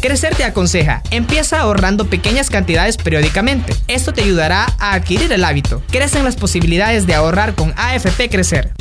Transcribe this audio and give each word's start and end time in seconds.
Crecer 0.00 0.34
te 0.34 0.44
aconseja, 0.44 1.02
empieza 1.10 1.60
ahorrando 1.60 2.08
pequeñas 2.08 2.48
cantidades 2.48 2.96
periódicamente. 2.96 3.74
Esto 3.86 4.14
te 4.14 4.22
ayudará 4.22 4.66
a 4.78 4.94
adquirir 4.94 5.30
el 5.30 5.44
hábito. 5.44 5.82
Crecen 5.90 6.24
las 6.24 6.36
posibilidades 6.36 7.06
de 7.06 7.14
ahorrar 7.14 7.54
con 7.54 7.74
AFP 7.76 8.30
Crecer. 8.30 8.72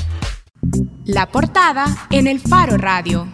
La 1.04 1.28
portada 1.28 2.08
en 2.10 2.28
el 2.28 2.40
Faro 2.40 2.78
Radio. 2.78 3.28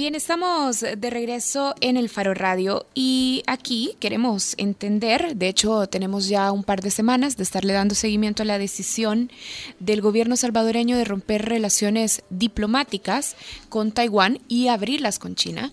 Bien, 0.00 0.14
estamos 0.14 0.80
de 0.80 1.10
regreso 1.10 1.74
en 1.82 1.98
el 1.98 2.08
Faro 2.08 2.32
Radio 2.32 2.86
y 2.94 3.42
aquí 3.46 3.96
queremos 4.00 4.54
entender, 4.56 5.36
de 5.36 5.48
hecho 5.48 5.88
tenemos 5.88 6.26
ya 6.26 6.52
un 6.52 6.64
par 6.64 6.80
de 6.80 6.90
semanas 6.90 7.36
de 7.36 7.42
estarle 7.42 7.74
dando 7.74 7.94
seguimiento 7.94 8.42
a 8.42 8.46
la 8.46 8.58
decisión 8.58 9.30
del 9.78 10.00
gobierno 10.00 10.36
salvadoreño 10.36 10.96
de 10.96 11.04
romper 11.04 11.44
relaciones 11.44 12.22
diplomáticas 12.30 13.36
con 13.68 13.92
Taiwán 13.92 14.38
y 14.48 14.68
abrirlas 14.68 15.18
con 15.18 15.34
China. 15.34 15.70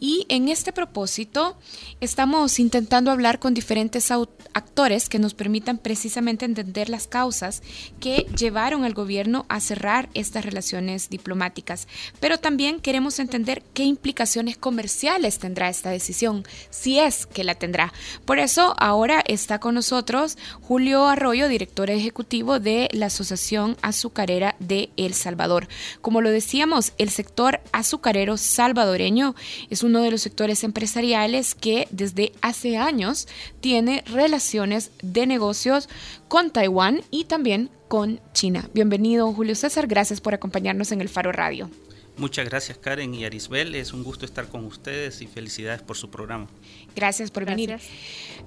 Y 0.00 0.26
en 0.28 0.48
este 0.48 0.72
propósito 0.72 1.56
estamos 2.00 2.58
intentando 2.58 3.12
hablar 3.12 3.38
con 3.38 3.54
diferentes 3.54 4.10
actores 4.10 5.08
que 5.08 5.20
nos 5.20 5.34
permitan 5.34 5.78
precisamente 5.78 6.44
entender 6.44 6.88
las 6.88 7.06
causas 7.06 7.62
que 8.00 8.26
llevaron 8.36 8.82
al 8.82 8.94
gobierno 8.94 9.46
a 9.48 9.60
cerrar 9.60 10.08
estas 10.14 10.44
relaciones 10.44 11.10
diplomáticas. 11.10 11.86
Pero 12.18 12.38
también 12.38 12.80
queremos 12.80 13.20
entender 13.20 13.62
qué 13.74 13.84
implicaciones 13.84 14.56
comerciales 14.56 15.38
tendrá 15.38 15.68
esta 15.68 15.90
decisión, 15.90 16.44
si 16.70 16.98
es 16.98 17.26
que 17.26 17.44
la 17.44 17.54
tendrá. 17.54 17.92
Por 18.24 18.38
eso 18.38 18.74
ahora 18.78 19.22
está 19.26 19.60
con 19.60 19.74
nosotros 19.74 20.36
Julio 20.60 21.06
Arroyo, 21.06 21.48
director 21.48 21.90
ejecutivo 21.90 22.60
de 22.60 22.88
la 22.92 23.06
Asociación 23.06 23.76
Azucarera 23.82 24.56
de 24.58 24.90
El 24.96 25.14
Salvador. 25.14 25.68
Como 26.00 26.20
lo 26.20 26.30
decíamos, 26.30 26.92
el 26.98 27.10
sector 27.10 27.60
azucarero 27.72 28.36
salvadoreño 28.36 29.34
es 29.70 29.82
uno 29.82 30.02
de 30.02 30.10
los 30.10 30.22
sectores 30.22 30.64
empresariales 30.64 31.54
que 31.54 31.88
desde 31.90 32.32
hace 32.40 32.76
años 32.76 33.28
tiene 33.60 34.02
relaciones 34.06 34.90
de 35.02 35.26
negocios 35.26 35.88
con 36.28 36.50
Taiwán 36.50 37.02
y 37.10 37.24
también 37.24 37.70
con 37.88 38.20
China. 38.32 38.68
Bienvenido, 38.74 39.32
Julio 39.32 39.54
César. 39.54 39.86
Gracias 39.86 40.20
por 40.20 40.34
acompañarnos 40.34 40.92
en 40.92 41.00
el 41.00 41.08
Faro 41.08 41.32
Radio. 41.32 41.70
Muchas 42.18 42.48
gracias 42.48 42.78
Karen 42.78 43.14
y 43.14 43.24
Arisbel, 43.24 43.76
es 43.76 43.92
un 43.92 44.02
gusto 44.02 44.26
estar 44.26 44.48
con 44.48 44.64
ustedes 44.64 45.22
y 45.22 45.28
felicidades 45.28 45.82
por 45.82 45.96
su 45.96 46.10
programa. 46.10 46.48
Gracias 46.96 47.30
por 47.30 47.44
venir. 47.44 47.78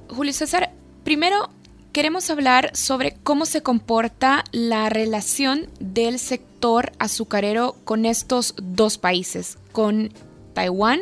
Julio 0.10 0.34
César, 0.34 0.74
primero 1.06 1.50
queremos 1.94 2.30
hablar 2.30 2.76
sobre 2.76 3.16
cómo 3.24 3.46
se 3.46 3.64
comporta 3.64 4.44
la 4.52 4.90
relación 4.90 5.70
del 5.80 6.20
sector 6.20 6.92
azucarero 7.00 7.78
con 7.86 8.06
estos 8.06 8.56
dos 8.58 8.98
países, 8.98 9.58
con 9.72 10.12
Taiwán 10.54 11.00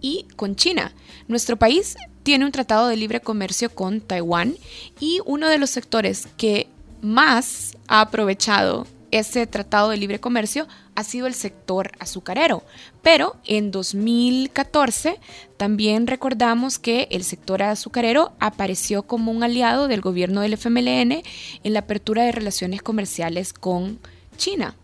y 0.00 0.26
con 0.36 0.56
China. 0.56 0.94
Nuestro 1.28 1.58
país 1.58 1.96
tiene 2.22 2.46
un 2.46 2.52
tratado 2.52 2.88
de 2.88 2.96
libre 2.96 3.20
comercio 3.20 3.74
con 3.74 4.00
Taiwán 4.00 4.56
y 4.98 5.20
uno 5.26 5.48
de 5.48 5.58
los 5.58 5.68
sectores 5.68 6.26
que 6.38 6.68
más 7.02 7.76
ha 7.86 8.00
aprovechado 8.00 8.86
ese 9.10 9.46
tratado 9.46 9.90
de 9.90 9.96
libre 9.96 10.20
comercio 10.20 10.66
ha 10.98 11.04
sido 11.04 11.28
el 11.28 11.34
sector 11.34 11.92
azucarero. 12.00 12.64
Pero 13.02 13.36
en 13.44 13.70
2014 13.70 15.20
también 15.56 16.08
recordamos 16.08 16.80
que 16.80 17.06
el 17.12 17.22
sector 17.22 17.62
azucarero 17.62 18.32
apareció 18.40 19.04
como 19.04 19.30
un 19.30 19.44
aliado 19.44 19.86
del 19.86 20.00
gobierno 20.00 20.40
del 20.40 20.54
FMLN 20.54 21.22
en 21.62 21.72
la 21.72 21.78
apertura 21.78 22.24
de 22.24 22.32
relaciones 22.32 22.82
comerciales 22.82 23.52
con 23.52 24.00
China. 24.36 24.74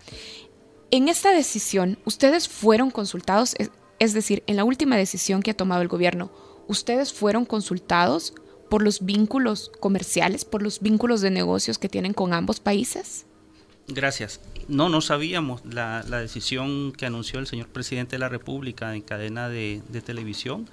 En 0.93 1.09
esta 1.09 1.33
decisión, 1.33 1.99
ustedes 2.05 2.49
fueron 2.49 2.93
consultados, 2.93 3.57
es 3.99 4.13
decir, 4.13 4.45
en 4.47 4.55
la 4.55 4.63
última 4.63 4.97
decisión 4.97 5.43
que 5.43 5.51
ha 5.51 5.57
tomado 5.57 5.83
el 5.83 5.89
gobierno, 5.89 6.31
ustedes 6.69 7.13
fueron 7.13 7.45
consultados 7.45 8.35
por 8.71 8.85
los 8.85 9.05
vínculos 9.05 9.73
comerciales, 9.81 10.45
por 10.45 10.63
los 10.63 10.79
vínculos 10.79 11.23
de 11.23 11.33
negocios 11.33 11.77
que 11.77 11.89
tienen 11.89 12.13
con 12.13 12.33
ambos 12.33 12.61
países? 12.61 13.27
Gracias. 13.89 14.41
No, 14.69 14.89
no 14.89 15.01
sabíamos 15.01 15.63
la, 15.65 16.03
decisión 16.03 16.93
que 16.93 17.07
anunció 17.07 17.39
el 17.39 17.47
señor 17.47 17.69
presidente 17.69 18.17
de 18.17 18.21
la 18.21 18.29
República 18.29 18.95
en 18.95 19.03
cadena 19.03 19.49
de, 19.49 19.83
televisión. 20.05 20.69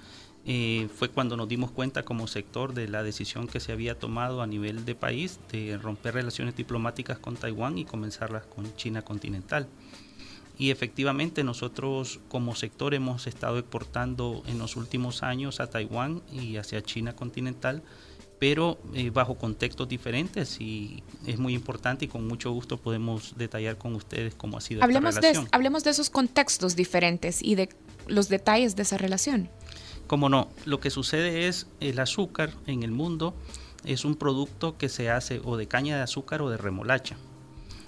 Eh, 0.46 0.90
fue 0.96 1.10
cuando 1.10 1.38
nos 1.38 1.48
dimos 1.48 1.70
cuenta 1.72 2.04
como 2.04 2.26
sector 2.26 2.74
de 2.74 2.88
la 2.88 3.04
decisión 3.04 3.48
que 3.48 3.60
se 3.60 3.72
había 3.72 4.00
tomado 4.00 4.42
a 4.42 4.48
nivel 4.48 4.86
de 4.86 4.96
país 4.96 5.40
de 5.52 5.78
romper 5.78 6.16
relaciones 6.16 6.56
diplomáticas 6.56 7.20
con 7.20 7.36
Taiwán 7.36 7.78
y 7.78 7.86
comenzarlas 7.86 8.46
con 8.46 8.76
China 8.76 9.04
continental. 9.04 9.68
Y 10.58 10.72
efectivamente 10.72 11.44
nosotros 11.44 12.20
como 12.28 12.56
sector 12.56 12.94
hemos 12.94 13.28
estado 13.28 13.58
exportando 13.58 14.44
en 14.48 14.60
los 14.60 14.76
últimos 14.76 15.24
años 15.24 15.60
a 15.60 15.70
Taiwán 15.70 16.22
y 16.32 16.58
hacia 16.58 16.82
China 16.82 17.16
continental 17.16 17.84
pero 18.42 18.80
eh, 18.96 19.12
bajo 19.12 19.36
contextos 19.36 19.88
diferentes 19.88 20.60
y 20.60 21.04
es 21.28 21.38
muy 21.38 21.54
importante 21.54 22.06
y 22.06 22.08
con 22.08 22.28
mucho 22.28 22.50
gusto 22.52 22.78
podemos 22.78 23.36
detallar 23.38 23.78
con 23.78 23.94
ustedes 23.94 24.34
cómo 24.34 24.58
ha 24.58 24.62
sido 24.62 24.84
hablemos 24.84 25.10
esta 25.10 25.22
relación. 25.22 25.44
De, 25.46 25.50
hablemos 25.54 25.84
de 25.84 25.92
esos 25.92 26.10
contextos 26.10 26.76
diferentes 26.76 27.44
y 27.44 27.54
de 27.54 27.70
los 28.08 28.30
detalles 28.30 28.76
de 28.76 28.82
esa 28.82 28.98
relación. 28.98 29.48
Como 30.08 30.28
no, 30.28 30.50
lo 30.66 30.80
que 30.80 30.90
sucede 30.90 31.48
es 31.48 31.68
el 31.82 32.00
azúcar 32.00 32.52
en 32.66 32.82
el 32.82 32.90
mundo 32.90 33.36
es 33.86 34.06
un 34.06 34.16
producto 34.16 34.76
que 34.76 34.90
se 34.90 35.12
hace 35.12 35.40
o 35.44 35.56
de 35.56 35.68
caña 35.68 35.98
de 35.98 36.02
azúcar 36.02 36.42
o 36.42 36.50
de 36.50 36.58
remolacha. 36.58 37.18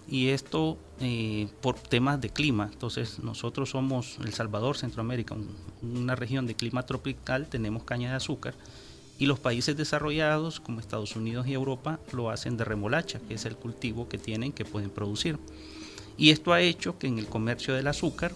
Y 0.08 0.28
esto 0.30 0.78
eh, 1.00 1.48
por 1.62 1.80
temas 1.80 2.22
de 2.22 2.30
clima. 2.30 2.70
Entonces 2.72 3.18
nosotros 3.18 3.72
somos 3.72 4.20
El 4.24 4.36
Salvador, 4.36 4.78
Centroamérica, 4.78 5.36
una 5.82 6.16
región 6.16 6.46
de 6.46 6.54
clima 6.54 6.86
tropical, 6.86 7.48
tenemos 7.48 7.86
caña 7.86 8.12
de 8.12 8.18
azúcar 8.18 8.54
y 9.20 9.26
los 9.26 9.40
países 9.40 9.78
desarrollados 9.78 10.60
como 10.60 10.80
Estados 10.80 11.16
Unidos 11.16 11.48
y 11.48 11.54
Europa 11.54 12.00
lo 12.12 12.30
hacen 12.30 12.58
de 12.58 12.66
remolacha, 12.66 13.20
que 13.20 13.36
es 13.36 13.46
el 13.46 13.56
cultivo 13.56 14.10
que 14.10 14.18
tienen 14.18 14.52
que 14.52 14.66
pueden 14.66 14.90
producir. 14.90 15.38
Y 16.18 16.30
esto 16.32 16.54
ha 16.54 16.62
hecho 16.62 16.98
que 16.98 17.08
en 17.08 17.20
el 17.20 17.28
comercio 17.28 17.74
del 17.74 17.88
azúcar 17.88 18.34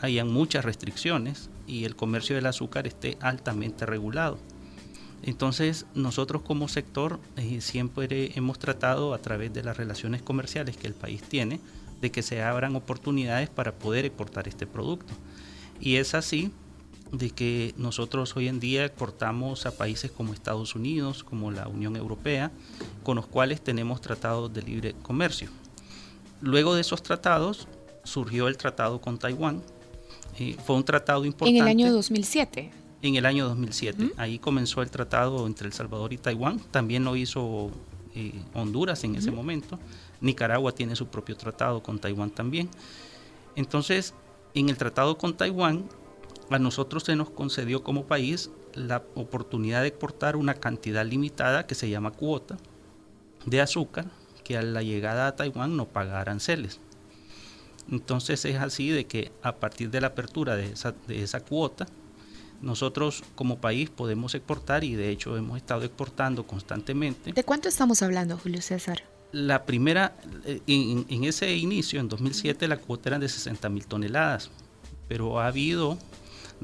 hayan 0.00 0.28
muchas 0.28 0.64
restricciones 0.64 1.50
y 1.66 1.84
el 1.84 1.96
comercio 1.96 2.36
del 2.36 2.46
azúcar 2.46 2.86
esté 2.86 3.16
altamente 3.20 3.86
regulado. 3.86 4.38
Entonces 5.22 5.86
nosotros 5.94 6.42
como 6.42 6.66
sector 6.68 7.20
eh, 7.36 7.60
siempre 7.60 8.32
hemos 8.34 8.58
tratado 8.58 9.14
a 9.14 9.18
través 9.18 9.52
de 9.52 9.62
las 9.62 9.76
relaciones 9.76 10.22
comerciales 10.22 10.76
que 10.76 10.88
el 10.88 10.94
país 10.94 11.22
tiene 11.22 11.60
de 12.00 12.10
que 12.10 12.22
se 12.22 12.42
abran 12.42 12.74
oportunidades 12.74 13.48
para 13.48 13.72
poder 13.72 14.04
exportar 14.04 14.48
este 14.48 14.66
producto. 14.66 15.12
Y 15.80 15.96
es 15.96 16.14
así 16.14 16.50
de 17.12 17.30
que 17.30 17.74
nosotros 17.76 18.34
hoy 18.36 18.48
en 18.48 18.58
día 18.58 18.86
exportamos 18.86 19.66
a 19.66 19.76
países 19.76 20.10
como 20.10 20.32
Estados 20.32 20.74
Unidos, 20.74 21.22
como 21.22 21.50
la 21.50 21.68
Unión 21.68 21.94
Europea, 21.94 22.50
con 23.02 23.16
los 23.16 23.26
cuales 23.26 23.60
tenemos 23.60 24.00
tratados 24.00 24.52
de 24.52 24.62
libre 24.62 24.94
comercio. 25.02 25.50
Luego 26.40 26.74
de 26.74 26.80
esos 26.80 27.02
tratados 27.02 27.68
surgió 28.02 28.48
el 28.48 28.56
tratado 28.56 29.00
con 29.00 29.18
Taiwán. 29.18 29.62
Eh, 30.38 30.56
fue 30.64 30.74
un 30.74 30.84
tratado 30.84 31.26
importante. 31.26 31.58
En 31.58 31.62
el 31.62 31.68
año 31.68 31.92
2007. 31.92 32.70
En 33.02 33.16
el 33.16 33.26
año 33.26 33.46
2007. 33.46 34.12
Ahí 34.16 34.38
comenzó 34.38 34.80
el 34.80 34.90
tratado 34.90 35.46
entre 35.46 35.66
El 35.66 35.74
Salvador 35.74 36.14
y 36.14 36.18
Taiwán. 36.18 36.60
También 36.70 37.04
lo 37.04 37.14
hizo 37.14 37.70
eh, 38.14 38.32
Honduras 38.54 39.04
en 39.04 39.16
ese 39.16 39.30
momento. 39.30 39.78
Nicaragua 40.22 40.72
tiene 40.72 40.96
su 40.96 41.08
propio 41.08 41.36
tratado 41.36 41.82
con 41.82 41.98
Taiwán 41.98 42.30
también. 42.30 42.70
Entonces, 43.54 44.14
en 44.54 44.70
el 44.70 44.78
tratado 44.78 45.18
con 45.18 45.36
Taiwán 45.36 45.84
a 46.54 46.58
nosotros 46.58 47.04
se 47.04 47.16
nos 47.16 47.30
concedió 47.30 47.82
como 47.82 48.06
país 48.06 48.50
la 48.74 49.02
oportunidad 49.14 49.82
de 49.82 49.88
exportar 49.88 50.36
una 50.36 50.54
cantidad 50.54 51.04
limitada 51.04 51.66
que 51.66 51.74
se 51.74 51.90
llama 51.90 52.10
cuota 52.10 52.56
de 53.46 53.60
azúcar 53.60 54.06
que 54.44 54.56
a 54.56 54.62
la 54.62 54.82
llegada 54.82 55.26
a 55.26 55.36
Taiwán 55.36 55.76
no 55.76 55.86
paga 55.86 56.20
aranceles. 56.20 56.80
Entonces 57.90 58.44
es 58.44 58.56
así 58.56 58.90
de 58.90 59.06
que 59.06 59.32
a 59.42 59.56
partir 59.56 59.90
de 59.90 60.00
la 60.00 60.08
apertura 60.08 60.56
de 60.56 60.72
esa, 60.72 60.94
de 61.06 61.22
esa 61.22 61.40
cuota, 61.40 61.86
nosotros 62.60 63.22
como 63.34 63.58
país 63.58 63.90
podemos 63.90 64.34
exportar 64.34 64.84
y 64.84 64.94
de 64.94 65.10
hecho 65.10 65.36
hemos 65.36 65.56
estado 65.56 65.82
exportando 65.82 66.46
constantemente. 66.46 67.32
¿De 67.32 67.44
cuánto 67.44 67.68
estamos 67.68 68.02
hablando, 68.02 68.38
Julio 68.38 68.62
César? 68.62 69.02
La 69.32 69.64
primera, 69.64 70.14
eh, 70.44 70.60
en, 70.66 71.06
en 71.08 71.24
ese 71.24 71.54
inicio, 71.56 72.00
en 72.00 72.08
2007, 72.08 72.68
la 72.68 72.76
cuota 72.76 73.08
era 73.10 73.18
de 73.18 73.28
60 73.28 73.68
mil 73.68 73.86
toneladas, 73.86 74.50
pero 75.08 75.40
ha 75.40 75.46
habido 75.48 75.98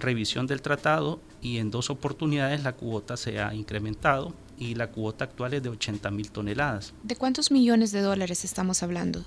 revisión 0.01 0.47
del 0.47 0.63
tratado 0.63 1.21
y 1.41 1.59
en 1.59 1.71
dos 1.71 1.91
oportunidades 1.91 2.63
la 2.63 2.73
cuota 2.73 3.17
se 3.17 3.41
ha 3.41 3.55
incrementado 3.55 4.35
y 4.59 4.75
la 4.75 4.91
cuota 4.91 5.25
actual 5.25 5.55
es 5.55 5.63
de 5.63 5.69
80 5.69 6.11
mil 6.11 6.31
toneladas. 6.31 6.95
¿De 7.03 7.17
cuántos 7.17 7.51
millones 7.51 7.93
de 7.93 8.01
dólares 8.01 8.45
estamos 8.45 8.83
hablando? 8.83 9.25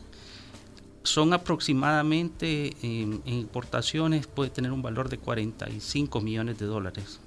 Son 1.04 1.34
aproximadamente 1.34 2.76
en, 2.82 3.22
importaciones 3.26 4.28
puede 4.28 4.50
tener 4.50 4.72
un 4.72 4.82
valor 4.82 5.10
de 5.10 5.18
45 5.18 6.22
millones 6.22 6.60
de 6.60 6.66
dólares. 6.66 7.20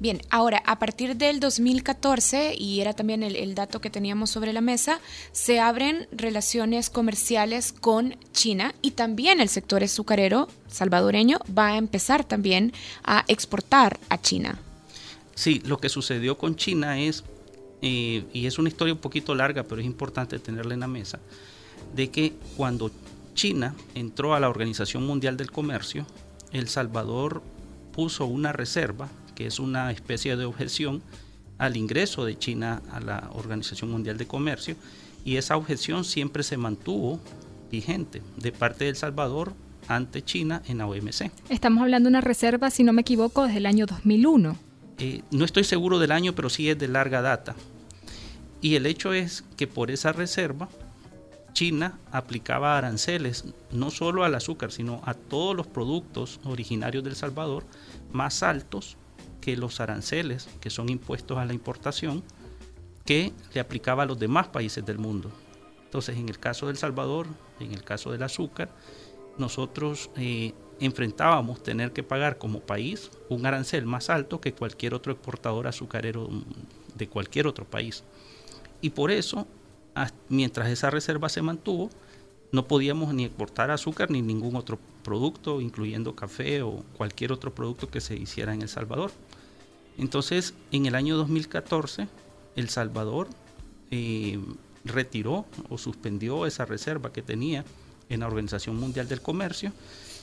Bien, 0.00 0.20
ahora, 0.30 0.62
a 0.66 0.78
partir 0.78 1.16
del 1.16 1.40
2014, 1.40 2.54
y 2.58 2.80
era 2.80 2.94
también 2.94 3.22
el, 3.22 3.54
dato 3.54 3.80
que 3.80 3.90
teníamos 3.90 4.30
sobre 4.30 4.52
la 4.52 4.60
mesa, 4.60 5.00
se 5.32 5.60
abren 5.60 6.08
relaciones 6.10 6.90
comerciales 6.90 7.72
con 7.72 8.16
China 8.32 8.74
y 8.82 8.92
también 8.92 9.40
el 9.40 9.48
sector 9.48 9.84
azucarero 9.84 10.48
salvadoreño 10.68 11.38
va 11.56 11.68
a 11.68 11.76
empezar 11.76 12.24
también 12.24 12.72
a 13.04 13.24
exportar 13.28 14.00
a 14.08 14.20
China. 14.20 14.58
Sí, 15.34 15.62
lo 15.64 15.78
que 15.78 15.88
sucedió 15.88 16.36
con 16.36 16.56
China 16.56 17.00
es, 17.00 17.24
eh, 17.82 18.24
y 18.32 18.46
es 18.46 18.58
una 18.58 18.68
historia 18.68 18.94
un 18.94 19.00
poquito 19.00 19.34
larga, 19.34 19.62
pero 19.62 19.80
es 19.80 19.86
importante 19.86 20.38
tenerla 20.38 20.74
en 20.74 20.80
la 20.80 20.88
mesa, 20.88 21.20
de 21.94 22.10
que 22.10 22.34
cuando 22.56 22.90
China 23.34 23.74
entró 23.94 24.34
a 24.34 24.40
la 24.40 24.48
Organización 24.48 25.06
Mundial 25.06 25.36
del 25.36 25.50
Comercio, 25.50 26.06
El 26.52 26.68
Salvador 26.68 27.42
puso 27.92 28.26
una 28.26 28.52
reserva 28.52 29.08
que 29.34 29.46
es 29.46 29.58
una 29.58 29.90
especie 29.90 30.36
de 30.36 30.44
objeción 30.44 31.02
al 31.58 31.76
ingreso 31.76 32.24
de 32.24 32.38
China 32.38 32.82
a 32.90 33.00
la 33.00 33.30
Organización 33.34 33.90
Mundial 33.90 34.18
de 34.18 34.26
Comercio 34.26 34.76
y 35.24 35.36
esa 35.36 35.56
objeción 35.56 36.04
siempre 36.04 36.42
se 36.42 36.56
mantuvo 36.56 37.20
vigente 37.70 38.22
de 38.36 38.52
parte 38.52 38.84
de 38.84 38.90
El 38.90 38.96
Salvador 38.96 39.54
ante 39.88 40.22
China 40.22 40.62
en 40.66 40.78
la 40.78 40.86
OMC. 40.86 41.30
Estamos 41.48 41.82
hablando 41.82 42.08
de 42.08 42.10
una 42.10 42.20
reserva, 42.20 42.70
si 42.70 42.84
no 42.84 42.92
me 42.92 43.02
equivoco, 43.02 43.44
desde 43.44 43.58
el 43.58 43.66
año 43.66 43.86
2001. 43.86 44.56
Eh, 44.98 45.22
no 45.30 45.44
estoy 45.44 45.64
seguro 45.64 45.98
del 45.98 46.12
año, 46.12 46.34
pero 46.34 46.48
sí 46.48 46.68
es 46.68 46.78
de 46.78 46.88
larga 46.88 47.20
data. 47.20 47.54
Y 48.60 48.76
el 48.76 48.86
hecho 48.86 49.12
es 49.12 49.44
que 49.56 49.66
por 49.66 49.90
esa 49.90 50.12
reserva, 50.12 50.68
China 51.52 51.98
aplicaba 52.10 52.76
aranceles 52.76 53.44
no 53.70 53.90
solo 53.90 54.24
al 54.24 54.34
azúcar, 54.34 54.72
sino 54.72 55.00
a 55.04 55.14
todos 55.14 55.54
los 55.54 55.66
productos 55.66 56.40
originarios 56.44 57.04
del 57.04 57.14
Salvador 57.14 57.64
más 58.12 58.42
altos 58.42 58.96
que 59.44 59.58
los 59.58 59.78
aranceles 59.78 60.48
que 60.58 60.70
son 60.70 60.88
impuestos 60.88 61.36
a 61.36 61.44
la 61.44 61.52
importación 61.52 62.22
que 63.04 63.30
le 63.52 63.60
aplicaba 63.60 64.04
a 64.04 64.06
los 64.06 64.18
demás 64.18 64.48
países 64.48 64.86
del 64.86 64.98
mundo. 64.98 65.30
Entonces, 65.84 66.16
en 66.16 66.30
el 66.30 66.38
caso 66.38 66.66
del 66.68 66.78
Salvador, 66.78 67.26
en 67.60 67.72
el 67.72 67.84
caso 67.84 68.10
del 68.10 68.22
azúcar, 68.22 68.70
nosotros 69.36 70.08
eh, 70.16 70.54
enfrentábamos 70.80 71.62
tener 71.62 71.92
que 71.92 72.02
pagar 72.02 72.38
como 72.38 72.60
país 72.60 73.10
un 73.28 73.44
arancel 73.44 73.84
más 73.84 74.08
alto 74.08 74.40
que 74.40 74.54
cualquier 74.54 74.94
otro 74.94 75.12
exportador 75.12 75.66
azucarero 75.66 76.30
de 76.94 77.06
cualquier 77.06 77.46
otro 77.46 77.66
país. 77.66 78.02
Y 78.80 78.90
por 78.90 79.10
eso, 79.10 79.46
mientras 80.30 80.70
esa 80.70 80.88
reserva 80.88 81.28
se 81.28 81.42
mantuvo, 81.42 81.90
no 82.50 82.66
podíamos 82.66 83.12
ni 83.12 83.26
exportar 83.26 83.70
azúcar 83.70 84.10
ni 84.10 84.22
ningún 84.22 84.56
otro 84.56 84.78
producto, 85.02 85.60
incluyendo 85.60 86.16
café 86.16 86.62
o 86.62 86.82
cualquier 86.96 87.30
otro 87.30 87.54
producto 87.54 87.90
que 87.90 88.00
se 88.00 88.16
hiciera 88.16 88.54
en 88.54 88.62
El 88.62 88.68
Salvador. 88.70 89.10
Entonces, 89.98 90.54
en 90.72 90.86
el 90.86 90.94
año 90.94 91.16
2014, 91.16 92.08
El 92.56 92.68
Salvador 92.68 93.28
eh, 93.90 94.38
retiró 94.84 95.46
o 95.68 95.78
suspendió 95.78 96.46
esa 96.46 96.64
reserva 96.64 97.12
que 97.12 97.22
tenía 97.22 97.64
en 98.08 98.20
la 98.20 98.26
Organización 98.26 98.76
Mundial 98.76 99.08
del 99.08 99.22
Comercio 99.22 99.72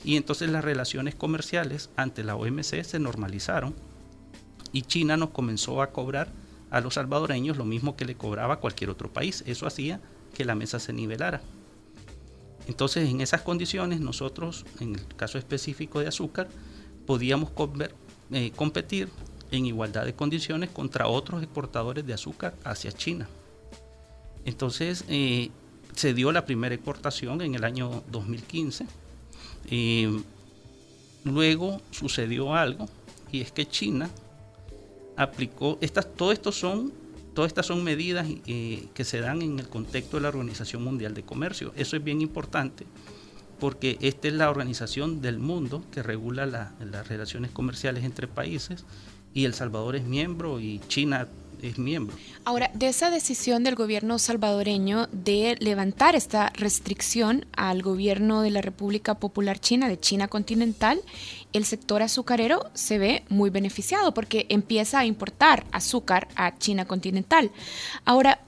y 0.04 0.16
entonces 0.16 0.50
las 0.50 0.64
relaciones 0.64 1.14
comerciales 1.14 1.90
ante 1.96 2.24
la 2.24 2.36
OMC 2.36 2.82
se 2.82 2.98
normalizaron 2.98 3.74
y 4.72 4.82
China 4.82 5.16
nos 5.16 5.30
comenzó 5.30 5.82
a 5.82 5.90
cobrar 5.90 6.28
a 6.70 6.80
los 6.80 6.94
salvadoreños 6.94 7.56
lo 7.56 7.64
mismo 7.64 7.96
que 7.96 8.04
le 8.04 8.14
cobraba 8.14 8.54
a 8.54 8.60
cualquier 8.60 8.90
otro 8.90 9.12
país. 9.12 9.44
Eso 9.46 9.66
hacía 9.66 10.00
que 10.34 10.44
la 10.44 10.54
mesa 10.54 10.80
se 10.80 10.92
nivelara. 10.92 11.42
Entonces, 12.66 13.08
en 13.08 13.20
esas 13.20 13.42
condiciones, 13.42 14.00
nosotros, 14.00 14.64
en 14.80 14.94
el 14.94 15.06
caso 15.16 15.36
específico 15.36 16.00
de 16.00 16.08
azúcar, 16.08 16.48
podíamos 17.06 17.50
eh, 18.30 18.52
competir 18.56 19.10
en 19.52 19.66
igualdad 19.66 20.06
de 20.06 20.14
condiciones 20.14 20.70
contra 20.70 21.06
otros 21.06 21.42
exportadores 21.42 22.04
de 22.04 22.14
azúcar 22.14 22.54
hacia 22.64 22.90
China. 22.90 23.28
Entonces 24.44 25.04
eh, 25.08 25.50
se 25.94 26.14
dio 26.14 26.32
la 26.32 26.44
primera 26.44 26.74
exportación 26.74 27.40
en 27.42 27.54
el 27.54 27.62
año 27.62 28.02
2015. 28.10 28.86
Eh, 29.70 30.20
luego 31.24 31.80
sucedió 31.90 32.54
algo 32.54 32.88
y 33.30 33.42
es 33.42 33.52
que 33.52 33.68
China 33.68 34.10
aplicó 35.16 35.78
estas, 35.80 36.12
todo 36.14 36.32
esto 36.32 36.50
son, 36.50 36.92
todas 37.34 37.50
estas 37.50 37.66
son 37.66 37.84
medidas 37.84 38.26
eh, 38.46 38.88
que 38.94 39.04
se 39.04 39.20
dan 39.20 39.42
en 39.42 39.58
el 39.58 39.68
contexto 39.68 40.16
de 40.16 40.22
la 40.22 40.28
Organización 40.30 40.82
Mundial 40.82 41.12
de 41.12 41.22
Comercio. 41.22 41.72
Eso 41.76 41.96
es 41.96 42.02
bien 42.02 42.22
importante 42.22 42.86
porque 43.60 43.96
esta 44.00 44.28
es 44.28 44.34
la 44.34 44.50
organización 44.50 45.20
del 45.20 45.38
mundo 45.38 45.84
que 45.92 46.02
regula 46.02 46.46
las 46.46 47.06
relaciones 47.06 47.52
comerciales 47.52 48.02
entre 48.02 48.26
países 48.26 48.84
y 49.34 49.44
El 49.44 49.54
Salvador 49.54 49.96
es 49.96 50.04
miembro 50.04 50.60
y 50.60 50.80
China 50.88 51.28
es 51.62 51.78
miembro. 51.78 52.16
Ahora, 52.44 52.70
de 52.74 52.88
esa 52.88 53.10
decisión 53.10 53.62
del 53.62 53.76
gobierno 53.76 54.18
salvadoreño 54.18 55.06
de 55.12 55.56
levantar 55.60 56.16
esta 56.16 56.50
restricción 56.54 57.46
al 57.56 57.82
gobierno 57.82 58.42
de 58.42 58.50
la 58.50 58.60
República 58.60 59.14
Popular 59.14 59.60
China, 59.60 59.88
de 59.88 59.98
China 59.98 60.26
continental, 60.28 61.00
el 61.52 61.64
sector 61.64 62.02
azucarero 62.02 62.70
se 62.74 62.98
ve 62.98 63.22
muy 63.28 63.50
beneficiado 63.50 64.12
porque 64.12 64.46
empieza 64.48 64.98
a 64.98 65.06
importar 65.06 65.64
azúcar 65.70 66.28
a 66.34 66.58
China 66.58 66.84
continental. 66.84 67.52
Ahora, 68.04 68.40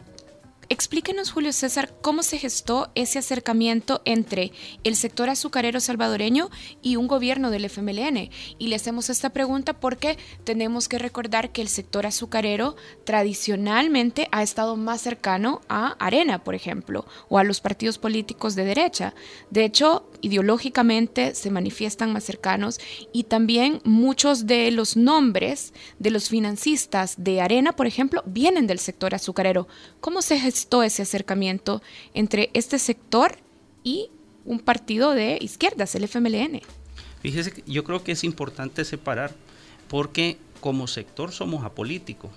Explíquenos, 0.69 1.31
Julio 1.31 1.53
César, 1.53 1.95
cómo 2.01 2.23
se 2.23 2.39
gestó 2.39 2.91
ese 2.95 3.19
acercamiento 3.19 4.01
entre 4.05 4.53
el 4.83 4.97
sector 4.97 5.29
azucarero 5.29 5.79
salvadoreño 5.81 6.49
y 6.81 6.97
un 6.97 7.07
gobierno 7.07 7.51
del 7.51 7.67
FMLN. 7.67 8.31
Y 8.59 8.69
le 8.69 8.77
hacemos 8.77 9.11
esta 9.11 9.31
pregunta 9.31 9.75
porque 9.75 10.17
tenemos 10.45 10.89
que 10.89 10.99
recordar 10.99 11.53
que 11.53 11.61
el 11.61 11.69
sector 11.69 12.07
azucarero 12.07 12.77
tradicionalmente 13.05 14.29
ha 14.33 14.43
estado 14.43 14.77
más 14.77 15.03
cercano 15.03 15.61
a 15.69 15.97
Arena, 15.99 16.43
por 16.43 16.55
ejemplo, 16.55 17.07
o 17.29 17.39
a 17.39 17.45
los 17.45 17.61
partidos 17.61 17.99
políticos 17.99 18.55
de 18.55 18.65
derecha. 18.65 19.15
De 19.51 19.65
hecho, 19.65 20.09
ideológicamente 20.25 21.35
se 21.35 21.50
manifiestan 21.50 22.12
más 22.12 22.25
cercanos 22.25 22.81
y 23.12 23.25
también 23.25 23.81
muchos 23.85 24.47
de 24.47 24.71
los 24.71 24.97
nombres 24.97 25.75
de 25.99 26.11
los 26.11 26.29
financistas 26.29 27.15
de 27.19 27.41
Arena, 27.41 27.73
por 27.73 27.87
ejemplo, 27.87 28.23
vienen 28.26 28.67
del 28.67 28.79
sector 28.79 29.15
azucarero. 29.15 29.69
¿Cómo 30.00 30.23
se 30.23 30.38
gestó 30.38 30.82
ese 30.82 31.03
acercamiento 31.03 31.82
entre 32.15 32.50
este 32.55 32.79
sector 32.79 33.37
y 33.82 34.09
un 34.44 34.61
partido 34.61 35.11
de 35.11 35.38
izquierdas, 35.41 35.94
el 35.94 36.05
FMLN? 36.05 36.62
Fíjese, 37.20 37.62
yo 37.67 37.85
creo 37.85 38.03
que 38.03 38.12
es 38.12 38.25
importante 38.25 38.85
separar 38.85 39.35
porque 39.88 40.38
como 40.61 40.87
sector 40.87 41.32
somos 41.32 41.65
apolíticos. 41.65 42.31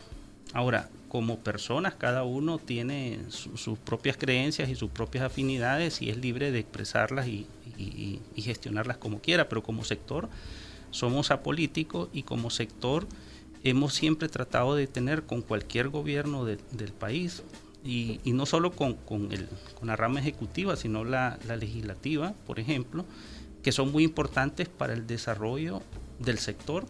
Ahora, 0.53 0.89
como 1.07 1.39
personas, 1.39 1.95
cada 1.95 2.23
uno 2.23 2.57
tiene 2.57 3.19
sus 3.29 3.77
propias 3.79 4.17
creencias 4.17 4.69
y 4.69 4.75
sus 4.75 4.89
propias 4.89 5.23
afinidades 5.23 6.01
y 6.01 6.09
es 6.09 6.17
libre 6.17 6.51
de 6.51 6.59
expresarlas 6.59 7.27
y, 7.27 7.47
gestionarlas 8.35 8.97
como 8.97 9.19
quiera, 9.19 9.49
pero 9.49 9.61
como 9.61 9.83
sector 9.83 10.29
somos 10.91 11.31
apolíticos 11.31 12.09
y 12.13 12.23
como 12.23 12.49
sector 12.49 13.07
hemos 13.63 13.93
siempre 13.93 14.29
tratado 14.29 14.75
de 14.75 14.87
tener 14.87 15.23
con 15.23 15.41
cualquier 15.41 15.89
gobierno 15.89 16.45
del 16.45 16.93
país 16.97 17.43
y, 17.83 18.19
no 18.25 18.45
solo 18.45 18.71
con, 18.71 18.97
la 19.81 19.95
rama 19.95 20.19
ejecutiva, 20.19 20.75
sino 20.75 21.03
la 21.03 21.37
legislativa, 21.59 22.33
por 22.45 22.59
ejemplo, 22.59 23.05
que 23.63 23.71
son 23.71 23.91
muy 23.91 24.03
importantes 24.03 24.69
para 24.69 24.93
el 24.93 25.07
desarrollo 25.07 25.81
del 26.19 26.39
sector 26.39 26.85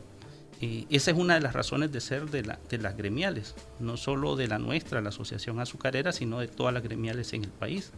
esa 0.60 1.12
es 1.12 1.18
una 1.18 1.36
de 1.36 1.42
las 1.42 1.54
razones 1.54 1.92
de 1.92 2.02
ser 2.02 2.30
de, 2.30 2.44
las 2.44 2.98
gremiales, 2.98 3.54
no 3.80 3.96
solo 3.96 4.36
de 4.36 4.48
la 4.48 4.58
nuestra, 4.58 5.02
la 5.02 5.10
Asociación 5.10 5.60
Azucarera, 5.60 6.12
sino 6.12 6.40
de 6.40 6.48
todas 6.48 6.74
las 6.74 6.84
gremiales 6.84 7.34
en 7.34 7.44
el 7.44 7.52
país, 7.52 7.92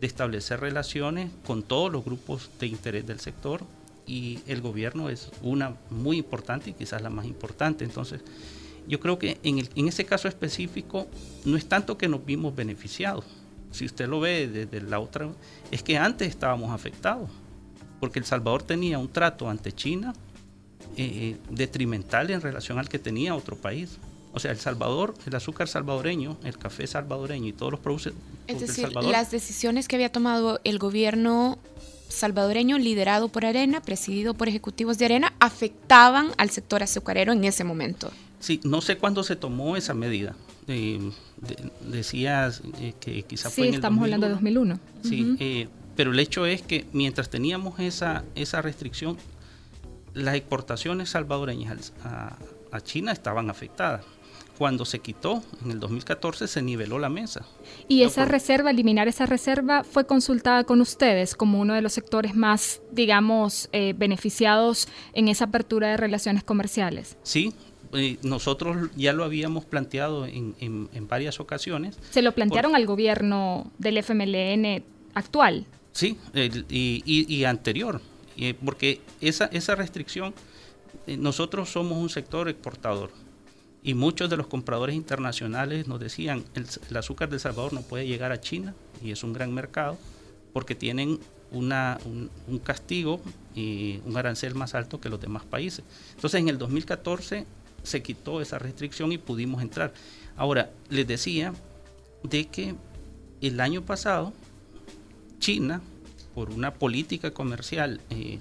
de 0.00 0.06
establecer 0.06 0.60
relaciones 0.60 1.30
con 1.46 1.62
todos 1.62 1.92
los 1.92 2.04
grupos 2.04 2.50
de 2.58 2.68
interés 2.68 3.06
del 3.06 3.20
sector 3.20 3.62
y 4.06 4.40
el 4.46 4.62
gobierno 4.62 5.10
es 5.10 5.30
una 5.42 5.76
muy 5.90 6.16
importante 6.16 6.70
y 6.70 6.72
quizás 6.72 7.02
la 7.02 7.10
más 7.10 7.26
importante. 7.26 7.84
Entonces, 7.84 8.22
yo 8.88 8.98
creo 8.98 9.18
que 9.18 9.38
en, 9.42 9.68
en 9.74 9.88
ese 9.88 10.06
caso 10.06 10.26
específico 10.26 11.06
no 11.44 11.58
es 11.58 11.68
tanto 11.68 11.98
que 11.98 12.08
nos 12.08 12.24
vimos 12.24 12.56
beneficiados, 12.56 13.26
si 13.70 13.84
usted 13.84 14.08
lo 14.08 14.20
ve 14.20 14.48
desde 14.48 14.80
la 14.80 14.98
otra, 14.98 15.28
es 15.70 15.82
que 15.82 15.96
antes 15.96 16.28
estábamos 16.28 16.72
afectados, 16.72 17.30
porque 18.00 18.18
El 18.18 18.24
Salvador 18.24 18.62
tenía 18.62 18.98
un 18.98 19.08
trato 19.08 19.48
ante 19.48 19.70
China 19.72 20.14
eh, 20.96 21.36
detrimental 21.50 22.30
en 22.30 22.40
relación 22.40 22.78
al 22.78 22.88
que 22.88 22.98
tenía 22.98 23.34
otro 23.34 23.56
país. 23.56 23.98
O 24.32 24.38
sea, 24.38 24.52
El 24.52 24.58
Salvador, 24.58 25.14
el 25.26 25.34
azúcar 25.34 25.66
salvadoreño, 25.66 26.36
el 26.44 26.56
café 26.56 26.86
salvadoreño 26.86 27.48
y 27.48 27.52
todos 27.52 27.72
los 27.72 27.80
productos. 27.80 28.12
Es 28.46 28.60
decir, 28.60 28.92
las 28.94 29.30
decisiones 29.30 29.88
que 29.88 29.96
había 29.96 30.12
tomado 30.12 30.60
el 30.62 30.78
gobierno 30.78 31.58
salvadoreño 32.08 32.78
liderado 32.78 33.28
por 33.28 33.44
Arena, 33.44 33.80
presidido 33.82 34.34
por 34.34 34.48
ejecutivos 34.48 34.98
de 34.98 35.06
Arena, 35.06 35.32
afectaban 35.40 36.30
al 36.38 36.50
sector 36.50 36.82
azucarero 36.82 37.32
en 37.32 37.44
ese 37.44 37.64
momento. 37.64 38.12
Sí, 38.38 38.60
no 38.64 38.80
sé 38.80 38.98
cuándo 38.98 39.22
se 39.22 39.36
tomó 39.36 39.76
esa 39.76 39.94
medida. 39.94 40.36
Eh, 40.68 41.10
decías 41.88 42.62
eh, 42.80 42.94
que 43.00 43.22
quizás 43.22 43.52
fue 43.52 43.68
en 43.68 43.74
estamos 43.74 44.04
hablando 44.04 44.26
de 44.26 44.32
2001. 44.32 44.78
Sí, 45.02 45.68
pero 45.96 46.12
el 46.12 46.18
hecho 46.18 46.46
es 46.46 46.62
que 46.62 46.86
mientras 46.92 47.28
teníamos 47.28 47.78
esa, 47.80 48.24
esa 48.34 48.62
restricción, 48.62 49.18
las 50.14 50.34
exportaciones 50.34 51.10
salvadoreñas 51.10 51.92
a 52.02 52.80
China 52.82 53.12
estaban 53.12 53.50
afectadas. 53.50 54.04
Cuando 54.60 54.84
se 54.84 54.98
quitó 54.98 55.42
en 55.64 55.70
el 55.70 55.80
2014 55.80 56.46
se 56.46 56.60
niveló 56.60 56.98
la 56.98 57.08
mesa. 57.08 57.46
¿Y 57.88 58.02
esa 58.02 58.26
reserva, 58.26 58.70
eliminar 58.70 59.08
esa 59.08 59.24
reserva, 59.24 59.84
fue 59.84 60.06
consultada 60.06 60.64
con 60.64 60.82
ustedes 60.82 61.34
como 61.34 61.60
uno 61.60 61.72
de 61.72 61.80
los 61.80 61.94
sectores 61.94 62.34
más, 62.34 62.82
digamos, 62.92 63.70
eh, 63.72 63.94
beneficiados 63.96 64.86
en 65.14 65.28
esa 65.28 65.46
apertura 65.46 65.88
de 65.88 65.96
relaciones 65.96 66.44
comerciales? 66.44 67.16
Sí, 67.22 67.54
eh, 67.94 68.18
nosotros 68.22 68.90
ya 68.96 69.14
lo 69.14 69.24
habíamos 69.24 69.64
planteado 69.64 70.26
en, 70.26 71.08
varias 71.08 71.40
ocasiones. 71.40 71.98
¿Se 72.10 72.20
lo 72.20 72.32
plantearon 72.32 72.76
al 72.76 72.84
gobierno 72.84 73.70
del 73.78 73.96
FMLN 73.96 74.84
actual? 75.14 75.64
Sí, 75.92 76.18
y, 76.34 77.44
anterior, 77.44 78.02
eh, 78.40 78.54
porque 78.64 79.00
esa, 79.20 79.46
esa 79.46 79.74
restricción, 79.74 80.34
nosotros 81.06 81.70
somos 81.70 81.98
un 81.98 82.08
sector 82.08 82.48
exportador 82.48 83.10
y 83.82 83.94
muchos 83.94 84.28
de 84.28 84.36
los 84.36 84.48
compradores 84.48 84.96
internacionales 84.96 85.86
nos 85.86 86.00
decían, 86.00 86.44
el, 86.54 86.66
el 86.88 86.96
azúcar 86.96 87.28
de 87.28 87.36
El 87.36 87.40
Salvador 87.40 87.72
no 87.72 87.82
puede 87.82 88.06
llegar 88.06 88.32
a 88.32 88.40
China 88.40 88.74
y 89.02 89.12
es 89.12 89.22
un 89.22 89.32
gran 89.32 89.54
mercado 89.54 89.96
porque 90.52 90.74
tienen 90.74 91.20
una, 91.52 91.98
un, 92.04 92.58
castigo 92.58 93.20
y 93.54 94.00
un 94.04 94.16
arancel 94.16 94.54
más 94.54 94.74
alto 94.74 95.00
que 95.00 95.08
los 95.08 95.20
demás 95.20 95.44
países. 95.44 95.84
Entonces 96.14 96.40
en 96.40 96.48
el 96.48 96.58
2014 96.58 97.46
se 97.82 98.02
quitó 98.02 98.40
esa 98.40 98.58
restricción 98.58 99.12
y 99.12 99.18
pudimos 99.18 99.62
entrar. 99.62 99.92
Ahora, 100.36 100.70
les 100.88 101.06
decía 101.06 101.52
de 102.22 102.46
que 102.46 102.74
el 103.40 103.60
año 103.60 103.82
pasado 103.82 104.32
China, 105.38 105.80
por 106.34 106.50
una 106.50 106.74
política 106.74 107.32
comercial 107.32 108.00
eh, 108.10 108.38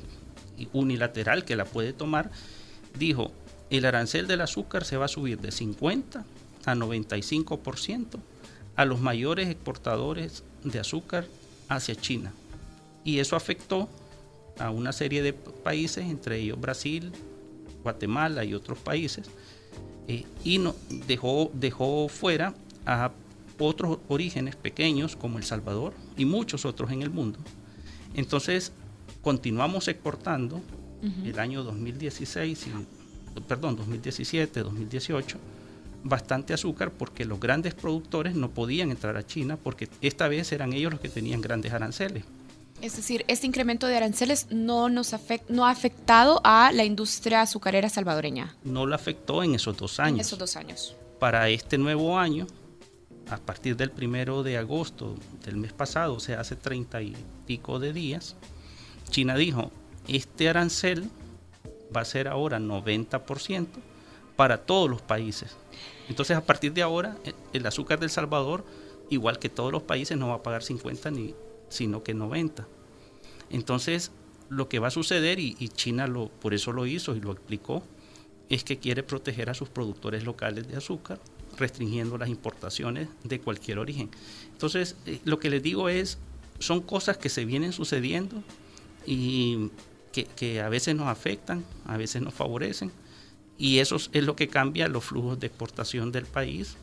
unilateral 0.74 1.46
que 1.46 1.56
la 1.56 1.66
puede 1.66 1.94
tomar, 1.94 2.32
dijo, 2.98 3.32
el 3.70 3.86
arancel 3.86 4.28
del 4.28 4.42
azúcar 4.42 4.86
se 4.86 4.98
va 4.98 5.06
a 5.06 5.10
subir 5.10 5.40
de 5.40 5.52
50 5.52 6.26
a 6.66 6.76
95% 6.76 8.20
a 8.76 8.86
los 8.86 9.00
mayores 9.00 9.50
exportadores 9.50 10.44
de 10.64 10.80
azúcar 10.80 11.26
hacia 11.68 11.96
China. 11.96 12.32
Y 13.04 13.20
eso 13.20 13.36
afectó 13.36 13.90
a 14.58 14.72
una 14.72 14.92
serie 14.92 15.22
de 15.22 15.34
países, 15.34 16.06
entre 16.06 16.38
ellos 16.38 16.60
Brasil, 16.60 17.12
Guatemala 17.84 18.44
y 18.44 18.54
otros 18.54 18.78
países, 18.80 19.30
eh, 20.08 20.26
y 20.44 20.58
no, 20.58 20.76
dejó, 21.08 21.52
dejó 21.54 22.10
fuera 22.10 22.54
a 22.86 23.12
otros 23.60 24.00
orígenes 24.08 24.56
pequeños 24.56 25.16
como 25.16 25.38
El 25.38 25.44
Salvador 25.44 25.94
y 26.18 26.26
muchos 26.26 26.66
otros 26.66 26.92
en 26.92 27.02
el 27.02 27.10
mundo. 27.10 27.40
Entonces, 28.14 28.72
continuamos 29.22 29.88
exportando 29.88 30.62
el 31.24 31.40
año 31.40 31.64
2016 31.64 32.68
y 32.68 33.42
perdón, 33.48 33.76
2017, 33.78 34.62
2018, 34.62 35.38
bastante 36.04 36.54
azúcar 36.54 36.92
porque 36.92 37.26
los 37.26 37.40
grandes 37.40 37.74
productores 37.74 38.36
no 38.36 38.50
podían 38.50 38.92
entrar 38.92 39.16
a 39.18 39.26
China 39.26 39.58
porque 39.62 39.88
esta 40.02 40.28
vez 40.28 40.52
eran 40.52 40.74
ellos 40.74 40.92
los 40.92 41.02
que 41.02 41.10
tenían 41.10 41.42
grandes 41.42 41.74
aranceles. 41.74 42.24
Es 42.82 42.96
decir, 42.96 43.26
este 43.28 43.46
incremento 43.46 43.88
de 43.88 43.98
aranceles 43.98 44.48
no 44.52 44.88
nos 44.88 45.14
no 45.50 45.66
ha 45.66 45.72
afectado 45.72 46.40
a 46.46 46.72
la 46.72 46.86
industria 46.86 47.42
azucarera 47.42 47.90
salvadoreña. 47.90 48.56
No 48.64 48.86
lo 48.86 48.96
afectó 48.96 49.44
en 49.44 49.56
esos 49.56 49.76
dos 49.76 50.00
años. 50.00 50.20
En 50.20 50.22
esos 50.22 50.40
dos 50.40 50.56
años. 50.56 50.96
Para 51.20 51.50
este 51.50 51.78
nuevo 51.78 52.18
año, 52.18 52.48
a 53.30 53.38
partir 53.38 53.76
del 53.76 53.92
primero 53.92 54.44
de 54.44 54.58
agosto 54.58 55.16
del 55.46 55.58
mes 55.58 55.74
pasado, 55.74 56.16
o 56.16 56.20
sea, 56.20 56.40
hace 56.40 56.56
treinta 56.56 57.02
y 57.02 57.16
pico 57.46 57.80
de 57.80 57.94
días, 57.94 58.36
China 59.10 59.36
dijo, 59.36 59.72
este 60.08 60.50
arancel 60.50 61.10
va 61.96 62.02
a 62.02 62.06
ser 62.06 62.28
ahora 62.28 62.60
90% 62.60 63.68
para 64.36 64.66
todos 64.66 64.90
los 64.90 65.02
países. 65.02 65.56
Entonces 66.08 66.38
a 66.38 66.46
partir 66.46 66.74
de 66.74 66.82
ahora 66.82 67.18
el 67.54 67.66
azúcar 67.66 68.00
del 68.00 68.10
Salvador, 68.10 68.66
igual 69.10 69.40
que 69.40 69.50
todos 69.50 69.72
los 69.72 69.84
países, 69.84 70.18
no 70.18 70.30
va 70.30 70.36
a 70.36 70.44
pagar 70.44 70.64
50 70.64 71.12
ni, 71.12 71.36
sino 71.70 72.04
que 72.04 72.14
90. 72.14 72.68
Entonces 73.50 74.12
lo 74.50 74.68
que 74.68 74.80
va 74.80 74.88
a 74.88 74.92
suceder, 74.92 75.40
y, 75.40 75.54
China 75.70 76.12
por 76.42 76.54
eso 76.54 76.72
lo 76.72 76.86
hizo 76.86 77.16
y 77.16 77.22
lo 77.22 77.32
explicó, 77.32 77.84
es 78.50 78.64
que 78.64 78.80
quiere 78.80 79.04
proteger 79.04 79.50
a 79.50 79.54
sus 79.54 79.70
productores 79.70 80.24
locales 80.24 80.68
de 80.68 80.78
azúcar, 80.78 81.20
restringiendo 81.60 82.18
las 82.18 82.30
importaciones 82.30 83.08
de 83.24 83.40
cualquier 83.40 83.80
origen. 83.80 84.10
Entonces, 84.52 84.96
eh, 85.06 85.20
lo 85.26 85.40
que 85.40 85.50
les 85.50 85.62
digo 85.62 85.90
es, 85.90 86.18
son 86.60 86.82
cosas 86.82 87.18
que 87.18 87.30
se 87.30 87.46
vienen 87.46 87.72
sucediendo 87.72 88.44
y 89.06 89.70
que, 90.12 90.62
a 90.62 90.70
veces 90.70 90.96
nos 90.96 91.08
afectan, 91.08 91.64
a 91.86 91.96
veces 91.98 92.22
nos 92.22 92.34
favorecen, 92.34 92.92
y 93.58 93.80
eso 93.80 93.96
es 93.96 94.24
lo 94.24 94.36
que 94.36 94.48
cambia 94.48 94.88
los 94.88 95.06
flujos 95.06 95.40
de 95.40 95.48
exportación 95.48 96.12
del 96.12 96.26
país, 96.26 96.76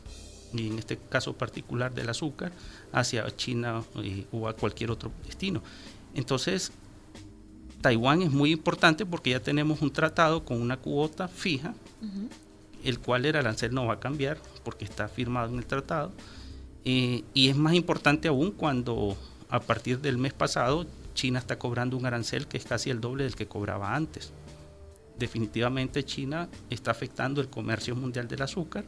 y 0.53 0.67
en 0.67 0.79
este 0.79 0.97
caso 0.97 1.33
particular 1.33 1.93
del 1.93 2.09
azúcar, 2.09 2.51
hacia 2.91 3.29
China 3.35 3.83
eh, 3.97 4.25
o 4.31 4.47
a 4.47 4.55
cualquier 4.55 4.91
otro 4.91 5.11
destino. 5.25 5.61
Entonces, 6.15 6.71
Taiwán 7.81 8.21
es 8.21 8.31
muy 8.31 8.51
importante 8.51 9.05
porque 9.05 9.31
ya 9.31 9.39
tenemos 9.39 9.81
un 9.81 9.91
tratado 9.91 10.43
con 10.43 10.61
una 10.61 10.77
cuota 10.77 11.27
fija, 11.27 11.75
el 12.83 12.99
cual 12.99 13.25
el 13.25 13.35
arancel 13.35 13.73
no 13.73 13.85
va 13.85 13.95
a 13.95 13.99
cambiar 13.99 14.37
porque 14.63 14.85
está 14.85 15.07
firmado 15.07 15.49
en 15.49 15.59
el 15.59 15.65
tratado. 15.65 16.11
Eh, 16.85 17.23
y 17.33 17.49
es 17.49 17.55
más 17.55 17.73
importante 17.73 18.27
aún 18.27 18.51
cuando 18.51 19.17
a 19.49 19.59
partir 19.59 19.99
del 19.99 20.17
mes 20.17 20.33
pasado 20.33 20.85
China 21.13 21.39
está 21.39 21.57
cobrando 21.57 21.97
un 21.97 22.05
arancel 22.05 22.47
que 22.47 22.57
es 22.57 22.65
casi 22.65 22.89
el 22.89 23.01
doble 23.01 23.23
del 23.23 23.35
que 23.35 23.47
cobraba 23.47 23.95
antes. 23.95 24.31
Definitivamente 25.17 26.05
China 26.05 26.47
está 26.69 26.91
afectando 26.91 27.41
el 27.41 27.49
comercio 27.49 27.95
mundial 27.95 28.27
del 28.27 28.43
azúcar 28.43 28.85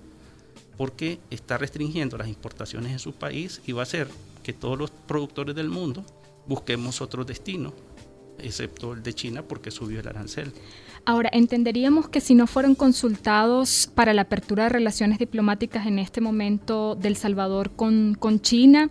porque 0.77 1.19
está 1.29 1.58
restringiendo 1.58 2.17
las 2.17 2.27
importaciones 2.27 2.91
en 2.91 3.00
su 3.00 3.13
país 3.13 3.62
y 3.65 3.72
va 3.72 3.81
a 3.81 3.84
hacer 3.84 4.08
que 4.43 4.53
todos 4.53 4.77
los 4.77 4.91
productores 4.91 5.55
del 5.55 5.69
mundo 5.69 6.05
busquemos 6.48 7.01
otro 7.01 7.25
destino, 7.25 7.74
excepto 8.43 8.93
el 8.93 9.03
de 9.03 9.13
China 9.13 9.43
porque 9.43 9.72
subió 9.72 10.00
el 10.00 10.08
arancel. 10.08 10.53
Ahora, 11.05 11.29
entenderíamos 11.31 12.10
que 12.10 12.22
si 12.22 12.36
no 12.36 12.46
fueron 12.46 12.75
consultados 12.75 13.89
para 13.96 14.13
la 14.13 14.24
apertura 14.24 14.63
de 14.63 14.69
relaciones 14.69 15.17
diplomáticas 15.17 15.88
en 15.88 15.98
este 15.98 16.22
momento 16.22 16.96
del 16.96 17.15
Salvador 17.15 17.72
con, 17.72 18.15
con 18.19 18.41
China, 18.41 18.89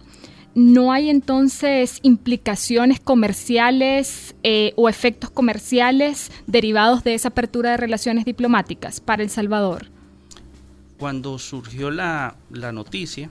¿No 0.55 0.91
hay 0.91 1.09
entonces 1.09 2.01
implicaciones 2.03 2.99
comerciales 2.99 4.35
eh, 4.43 4.73
o 4.75 4.89
efectos 4.89 5.31
comerciales 5.31 6.33
derivados 6.49 7.05
de 7.05 7.15
esa 7.15 7.29
apertura 7.29 7.71
de 7.71 7.77
relaciones 7.77 8.25
diplomáticas 8.25 9.01
para 9.01 9.23
El 9.23 9.31
Salvador? 9.31 9.87
Cuando 10.99 11.39
surgió 11.39 11.93
la, 11.93 12.35
noticia, 12.51 13.31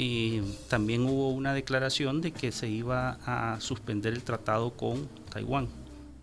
eh, 0.00 0.44
también 0.68 1.04
hubo 1.06 1.30
una 1.30 1.52
declaración 1.52 2.20
de 2.20 2.30
que 2.30 2.52
se 2.52 2.68
iba 2.68 3.18
a 3.26 3.60
suspender 3.60 4.12
el 4.12 4.22
tratado 4.22 4.70
con 4.70 5.08
Taiwán, 5.28 5.66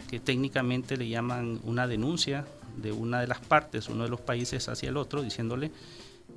que 0.09 0.21
técnicamente 0.21 0.95
le 0.95 1.09
llaman 1.09 1.59
una 1.65 1.85
denuncia 1.85 2.45
de 2.77 2.93
una 2.93 3.19
de 3.19 3.27
las 3.27 3.41
partes, 3.41 3.89
uno 3.89 4.05
de 4.05 4.09
los 4.09 4.21
países 4.21 4.69
hacia 4.69 4.87
el 4.87 4.95
otro, 4.95 5.21
diciéndole 5.21 5.71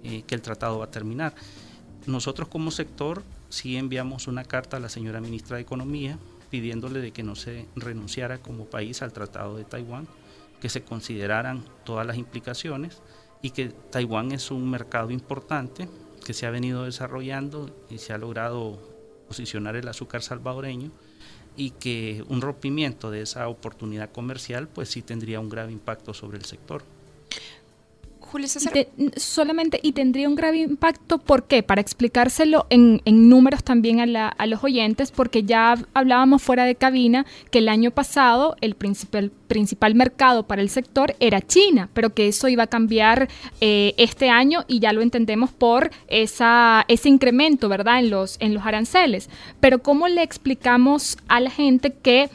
eh, 0.02 0.24
que 0.26 0.34
el 0.34 0.42
tratado 0.42 0.80
va 0.80 0.86
a 0.86 0.90
terminar. 0.90 1.32
Nosotros 2.06 2.48
como 2.48 2.72
sector 2.72 3.22
sí 3.50 3.76
enviamos 3.76 4.26
una 4.26 4.42
carta 4.42 4.78
a 4.78 4.80
la 4.80 4.88
señora 4.88 5.20
ministra 5.20 5.58
de 5.58 5.62
Economía 5.62 6.18
pidiéndole 6.50 6.98
de 6.98 7.12
que 7.12 7.22
no 7.22 7.36
se 7.36 7.66
renunciara 7.76 8.38
como 8.38 8.64
país 8.64 9.00
al 9.00 9.12
Tratado 9.12 9.56
de 9.56 9.64
Taiwán, 9.64 10.08
que 10.60 10.68
se 10.68 10.82
consideraran 10.82 11.62
todas 11.84 12.04
las 12.04 12.16
implicaciones 12.16 13.00
y 13.42 13.50
que 13.50 13.68
Taiwán 13.68 14.32
es 14.32 14.50
un 14.50 14.68
mercado 14.68 15.12
importante 15.12 15.88
que 16.28 16.34
se 16.34 16.44
ha 16.44 16.50
venido 16.50 16.84
desarrollando 16.84 17.74
y 17.88 17.96
se 17.96 18.12
ha 18.12 18.18
logrado 18.18 18.78
posicionar 19.28 19.76
el 19.76 19.88
azúcar 19.88 20.20
salvadoreño 20.20 20.90
y 21.56 21.70
que 21.70 22.22
un 22.28 22.42
rompimiento 22.42 23.10
de 23.10 23.22
esa 23.22 23.48
oportunidad 23.48 24.12
comercial 24.12 24.68
pues 24.68 24.90
sí 24.90 25.00
tendría 25.00 25.40
un 25.40 25.48
grave 25.48 25.72
impacto 25.72 26.12
sobre 26.12 26.36
el 26.36 26.44
sector. 26.44 26.82
Julio 28.30 28.46
César. 28.46 28.72
solamente, 29.16 29.80
y 29.82 29.92
tendría 29.92 30.28
un 30.28 30.34
grave 30.34 30.58
impacto, 30.58 31.18
¿por 31.18 31.44
qué? 31.44 31.62
Para 31.62 31.80
explicárselo 31.80 32.66
en, 32.70 33.00
números 33.06 33.64
también 33.64 34.00
a, 34.00 34.46
los 34.46 34.62
oyentes, 34.62 35.10
porque 35.10 35.44
ya 35.44 35.76
hablábamos 35.94 36.42
fuera 36.42 36.64
de 36.64 36.74
cabina 36.74 37.24
que 37.50 37.58
el 37.58 37.68
año 37.68 37.90
pasado 37.90 38.56
el 38.60 38.74
principal, 38.74 39.30
principal 39.48 39.94
mercado 39.94 40.46
para 40.46 40.62
el 40.62 40.68
sector 40.68 41.16
era 41.20 41.40
China, 41.40 41.88
pero 41.94 42.12
que 42.14 42.28
eso 42.28 42.48
iba 42.48 42.64
a 42.64 42.66
cambiar 42.66 43.28
eh, 43.60 43.94
este 43.96 44.28
año 44.28 44.64
y 44.68 44.80
ya 44.80 44.92
lo 44.92 45.00
entendemos 45.00 45.50
por 45.50 45.90
esa, 46.08 46.84
ese 46.88 47.08
incremento, 47.08 47.68
¿verdad? 47.68 48.00
En 48.00 48.10
los, 48.10 48.36
en 48.40 48.52
los 48.52 48.64
aranceles. 48.66 49.30
Pero 49.60 49.82
¿cómo 49.82 50.06
le 50.08 50.22
explicamos 50.22 51.16
a 51.28 51.40
la 51.40 51.50
gente 51.50 51.92
que 51.94 52.28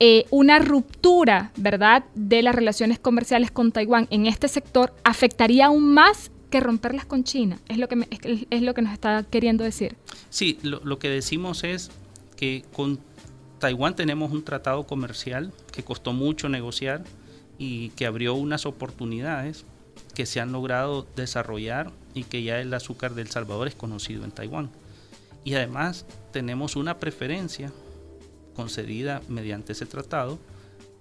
eh, 0.00 0.26
una 0.30 0.58
ruptura, 0.58 1.52
¿verdad?, 1.56 2.04
de 2.14 2.42
las 2.42 2.54
relaciones 2.54 2.98
comerciales 2.98 3.50
con 3.50 3.72
Taiwán 3.72 4.06
en 4.10 4.26
este 4.26 4.48
sector 4.48 4.92
afectaría 5.04 5.66
aún 5.66 5.94
más 5.94 6.30
que 6.50 6.60
romperlas 6.60 7.04
con 7.04 7.24
China. 7.24 7.58
Es 7.68 7.78
lo 7.78 7.88
que, 7.88 8.06
es, 8.50 8.62
lo 8.62 8.74
que 8.74 8.82
nos 8.82 8.92
está 8.92 9.24
queriendo 9.24 9.64
decir. 9.64 9.96
Sí, 10.30 10.58
lo, 10.62 10.98
que 11.00 11.08
decimos 11.08 11.64
es 11.64 11.90
que 12.36 12.64
con 12.72 13.00
Taiwán 13.58 13.96
tenemos 13.96 14.30
un 14.30 14.44
tratado 14.44 14.86
comercial 14.86 15.52
que 15.72 15.82
costó 15.82 16.12
mucho 16.12 16.48
negociar 16.48 17.02
y 17.58 17.88
que 17.90 18.06
abrió 18.06 18.34
unas 18.34 18.66
oportunidades 18.66 19.64
que 20.14 20.26
se 20.26 20.40
han 20.40 20.52
logrado 20.52 21.06
desarrollar 21.16 21.90
y 22.14 22.22
que 22.22 22.42
ya 22.44 22.60
el 22.60 22.72
azúcar 22.72 23.14
del 23.14 23.28
Salvador 23.28 23.66
es 23.66 23.74
conocido 23.74 24.24
en 24.24 24.30
Taiwán. 24.30 24.70
Y 25.42 25.54
además 25.54 26.06
tenemos 26.32 26.76
una 26.76 26.98
preferencia 26.98 27.72
concedida 28.54 29.20
mediante 29.28 29.72
ese 29.72 29.86
tratado, 29.86 30.38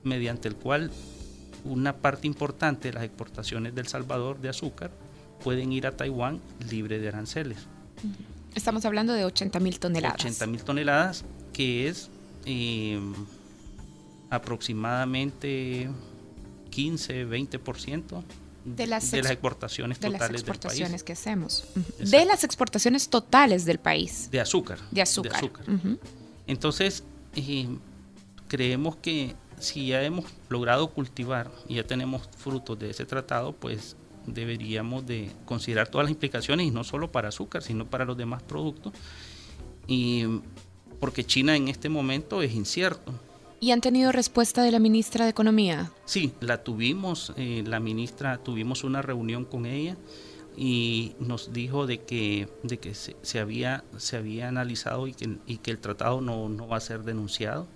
mediante 0.04 0.48
el 0.48 0.56
cual 0.56 0.92
una 1.64 1.96
parte 1.98 2.28
importante 2.28 2.90
de 2.90 2.94
las 2.94 3.04
exportaciones 3.04 3.74
del 3.74 3.88
Salvador 3.88 4.40
de 4.42 4.50
azúcar 4.50 4.92
pueden 5.44 5.72
ir 5.72 5.88
a 5.88 5.96
Taiwán 5.96 6.42
libre 6.70 7.00
de 7.00 7.08
aranceles. 7.08 7.60
Estamos 8.56 8.86
hablando 8.86 9.14
de 9.14 9.26
80 9.26 9.60
mil 9.60 9.80
toneladas. 9.80 10.16
80 10.16 10.48
mil 10.48 10.64
toneladas, 10.64 11.26
que 11.54 11.88
es 11.88 12.10
eh, 12.46 13.00
aproximadamente 14.30 15.90
15, 16.70 17.28
20% 17.28 18.24
de 18.66 18.88
las, 18.88 19.12
de 19.12 19.22
las 19.22 19.32
exportaciones 19.32 20.00
totales 20.00 20.20
de 20.20 20.34
las 20.34 20.42
exportaciones 20.42 21.04
que 21.04 21.14
hacemos. 21.14 21.66
De 22.00 22.26
las 22.26 22.44
exportaciones 22.44 23.10
totales 23.10 23.66
del 23.66 23.80
país. 23.80 24.30
De 24.32 24.40
azúcar. 24.40 24.80
De 24.92 25.02
azúcar. 25.02 25.44
Entonces, 26.48 27.04
eh, 27.36 27.68
creemos 28.48 28.96
que 28.98 29.36
si 29.60 29.88
ya 29.88 30.04
hemos 30.04 30.26
logrado 30.50 30.88
cultivar 30.90 31.52
y 31.68 31.76
ya 31.76 31.84
tenemos 31.86 32.30
frutos 32.38 32.78
de 32.80 32.90
ese 32.90 33.06
tratado, 33.06 33.54
pues 33.54 33.96
deberíamos 34.26 35.06
de 35.06 35.32
considerar 35.46 35.88
todas 35.88 36.06
las 36.06 36.12
implicaciones 36.12 36.68
y 36.68 36.72
no 36.72 36.84
solo 36.84 37.12
para 37.12 37.30
azúcar, 37.30 37.64
sino 37.64 37.86
para 37.86 38.06
los 38.06 38.18
demás 38.18 38.44
productos. 38.44 38.94
Y 39.88 40.26
porque 41.00 41.24
China 41.24 41.56
en 41.56 41.68
este 41.68 41.90
momento 41.90 42.42
es 42.42 42.54
incierto. 42.54 43.14
¿Y 43.60 43.72
han 43.72 43.82
tenido 43.82 44.12
respuesta 44.12 44.62
de 44.64 44.72
la 44.72 44.80
ministra 44.80 45.26
de 45.26 45.32
Economía? 45.32 45.92
Sí, 46.06 46.34
la 46.42 46.64
tuvimos, 46.64 47.34
eh, 47.38 47.64
la 47.66 47.80
ministra, 47.80 48.38
tuvimos 48.38 48.84
una 48.84 49.02
reunión 49.02 49.46
con 49.46 49.66
ella 49.66 49.96
y 50.56 51.16
nos 51.20 51.54
dijo 51.54 51.88
de 51.88 52.02
que, 52.02 52.48
de 52.64 52.78
que 52.78 52.94
se, 52.94 53.40
había, 53.40 53.84
se 53.98 54.18
había 54.18 54.50
analizado 54.50 55.08
y 55.08 55.14
que, 55.14 55.38
y 55.48 55.58
que 55.58 55.72
el 55.72 55.80
tratado 55.80 56.22
no, 56.22 56.50
no 56.50 56.68
va 56.68 56.78
a 56.78 56.82
ser 56.82 57.04
denunciado 57.04 57.68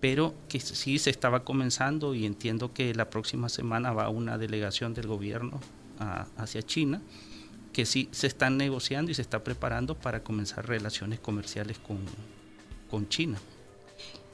pero 0.00 0.34
que 0.48 0.60
sí 0.60 0.98
se 0.98 1.10
estaba 1.10 1.44
comenzando 1.44 2.14
y 2.14 2.24
entiendo 2.24 2.72
que 2.72 2.94
la 2.94 3.10
próxima 3.10 3.48
semana 3.48 3.92
va 3.92 4.08
una 4.08 4.38
delegación 4.38 4.94
del 4.94 5.06
gobierno 5.08 5.60
hacia 6.36 6.62
China, 6.62 7.02
que 7.72 7.84
sí 7.84 8.08
se 8.12 8.28
están 8.28 8.56
negociando 8.56 9.10
y 9.10 9.14
se 9.14 9.22
está 9.22 9.42
preparando 9.42 9.96
para 9.96 10.22
comenzar 10.22 10.68
relaciones 10.68 11.18
comerciales 11.18 11.78
con, 11.78 11.98
con 12.90 13.08
China. 13.08 13.38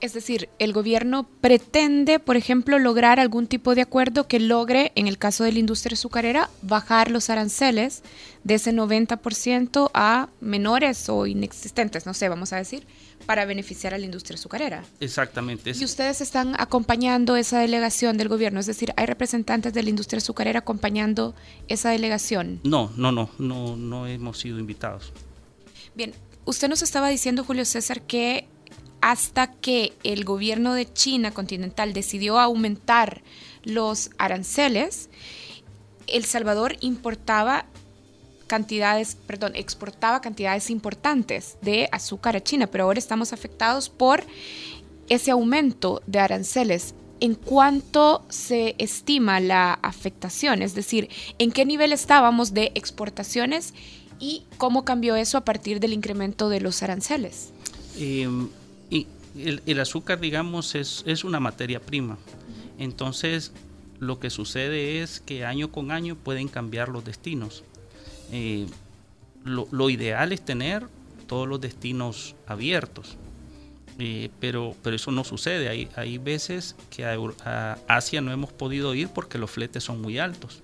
Es 0.05 0.13
decir, 0.13 0.51
el 0.59 0.75
gobierno 0.75 1.27
pretende, 1.41 2.19
por 2.19 2.37
ejemplo, 2.37 2.79
lograr 2.79 3.19
algún 3.19 3.47
tipo 3.47 3.75
de 3.75 3.81
acuerdo 3.81 4.29
que 4.29 4.39
logre, 4.39 4.93
en 4.97 5.09
el 5.09 5.17
caso 5.17 5.45
de 5.45 5.53
la 5.53 5.61
industria 5.61 5.95
azucarera, 5.95 6.51
bajar 6.61 7.11
los 7.11 7.31
aranceles 7.31 8.03
de 8.43 8.57
ese 8.57 8.75
90% 8.75 9.91
a 9.95 10.29
menores 10.43 11.09
o 11.09 11.27
inexistentes, 11.27 12.05
no 12.05 12.13
sé, 12.13 12.29
vamos 12.29 12.53
a 12.53 12.57
decir, 12.57 12.87
para 13.25 13.47
beneficiar 13.47 13.95
a 13.95 13.99
la 13.99 14.05
industria 14.05 14.35
azucarera. 14.35 14.85
Exactamente. 15.01 15.73
Y 15.75 15.85
ustedes 15.87 16.21
están 16.21 16.55
acompañando 16.61 17.35
esa 17.37 17.61
delegación 17.61 18.19
del 18.19 18.29
gobierno, 18.29 18.61
es 18.61 18.67
decir, 18.67 18.93
hay 18.99 19.07
representantes 19.07 19.73
de 19.73 19.85
la 19.85 19.89
industria 19.89 20.19
azucarera 20.19 20.59
acompañando 20.59 21.35
esa 21.69 21.89
delegación. 21.89 22.61
No, 22.63 22.93
no, 22.99 23.11
no, 23.11 23.31
no, 23.39 23.75
no 23.75 24.07
hemos 24.07 24.39
sido 24.39 24.59
invitados. 24.59 25.15
Bien, 25.95 26.13
usted 26.45 26.69
nos 26.69 26.83
estaba 26.83 27.09
diciendo, 27.09 27.43
Julio 27.43 27.65
César, 27.65 28.03
que 28.03 28.49
hasta 29.05 29.49
que 29.49 29.93
el 30.03 30.25
gobierno 30.25 30.73
de 30.73 30.91
China 30.91 31.31
continental 31.31 31.93
decidió 31.93 32.39
aumentar 32.39 33.21
los 33.63 34.11
aranceles, 34.17 35.11
El 36.07 36.25
Salvador 36.25 36.79
importaba 36.81 37.67
cantidades, 38.47 39.19
perdón, 39.27 39.57
exportaba 39.57 40.23
cantidades 40.23 40.71
importantes 40.71 41.59
de 41.61 41.87
azúcar 41.93 42.35
a 42.35 42.43
China, 42.43 42.67
pero 42.67 42.85
ahora 42.85 42.99
estamos 42.99 43.35
afectados 43.35 43.91
por 43.91 44.25
ese 45.11 45.31
aumento 45.31 46.03
de 46.07 46.21
aranceles. 46.21 46.95
¿En 47.21 47.35
cuánto 47.35 48.25
se 48.31 48.75
estima 48.79 49.39
la 49.39 49.75
afectación? 49.83 50.63
Es 50.63 50.75
decir, 50.75 51.11
¿en 51.39 51.53
qué 51.53 51.67
nivel 51.67 51.93
estábamos 51.93 52.55
de 52.55 52.73
exportaciones 52.75 53.75
y 54.19 54.45
cómo 54.57 54.87
cambió 54.87 55.15
eso 55.15 55.37
a 55.37 55.45
partir 55.45 55.79
del 55.79 55.93
incremento 55.93 56.49
de 56.49 56.63
los 56.63 56.83
aranceles? 56.83 57.51
Em, 57.99 58.49
y 58.91 59.07
el, 59.37 59.81
azúcar, 59.81 60.21
digamos, 60.21 60.75
es, 60.75 61.03
es 61.07 61.25
una 61.25 61.41
materia 61.41 61.81
prima. 61.81 62.19
Entonces, 62.79 63.53
lo 64.01 64.19
que 64.19 64.31
sucede 64.31 65.03
es 65.03 65.21
que 65.21 65.45
año 65.45 65.71
con 65.71 65.91
año 65.91 66.17
pueden 66.17 66.49
cambiar 66.49 66.89
los 66.89 67.05
destinos. 67.05 67.65
Eh, 68.33 68.67
lo, 69.45 69.91
ideal 69.91 70.33
es 70.33 70.45
tener 70.45 70.87
todos 71.27 71.47
los 71.47 71.61
destinos 71.61 72.35
abiertos, 72.47 73.17
eh, 73.99 74.31
pero, 74.41 74.75
pero 74.83 74.97
eso 74.97 75.11
no 75.11 75.25
sucede. 75.25 75.69
Hay, 75.69 75.89
hay 75.97 76.19
veces 76.19 76.77
que 76.91 77.05
a, 77.05 77.79
Asia 77.89 78.21
no 78.21 78.33
hemos 78.33 78.53
podido 78.53 78.95
ir 78.95 79.09
porque 79.09 79.39
los 79.39 79.51
fletes 79.51 79.85
son 79.85 80.01
muy 80.01 80.19
altos. 80.19 80.63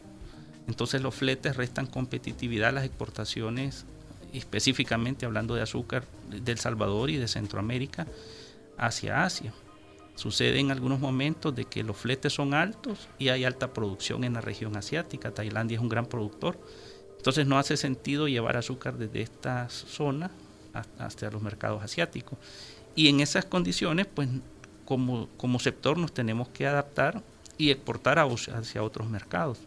Entonces 0.67 1.03
los 1.03 1.15
fletes 1.15 1.57
restan 1.57 1.87
competitividad 1.87 2.71
a 2.71 2.73
las 2.73 2.85
exportaciones, 2.85 3.85
específicamente 4.33 5.27
hablando 5.27 5.55
de 5.55 5.63
azúcar 5.63 6.05
del 6.29 6.59
Salvador 6.59 7.11
y 7.11 7.17
de 7.17 7.29
Centroamérica 7.29 8.07
hacia 8.77 9.25
Asia. 9.25 9.53
Sucede 10.15 10.59
en 10.59 10.71
algunos 10.71 11.01
momentos 11.01 11.55
de 11.55 11.65
que 11.65 11.83
los 11.83 11.97
fletes 11.97 12.33
son 12.33 12.53
altos 12.53 13.09
y 13.19 13.29
hay 13.29 13.45
alta 13.45 13.73
producción 13.73 14.25
en 14.25 14.35
la 14.35 14.41
región 14.41 14.77
asiática. 14.77 15.33
Tailandia 15.33 15.77
es 15.77 15.83
un 15.83 15.89
gran 15.89 16.07
productor 16.07 16.59
entonces 17.21 17.47
no 17.47 17.59
hace 17.59 17.77
sentido 17.77 18.29
llevar 18.29 18.57
azúcar 18.57 18.97
desde 18.97 19.21
esta 19.21 19.69
zona 19.69 20.31
hasta 20.99 21.31
los 21.31 21.43
mercados 21.43 21.83
asiáticos. 21.83 22.39
Y 22.95 23.09
en 23.09 23.21
esas 23.21 23.45
condiciones, 23.45 24.07
pues 24.07 24.27
como, 24.87 25.29
como 25.37 25.59
sector 25.61 25.99
nos 25.99 26.15
tenemos 26.15 26.49
que 26.49 26.67
adaptar 26.67 27.23
y 27.59 27.69
exportar 27.69 28.19
hacia 28.19 28.83
otros 28.83 29.11
mercados. 29.11 29.59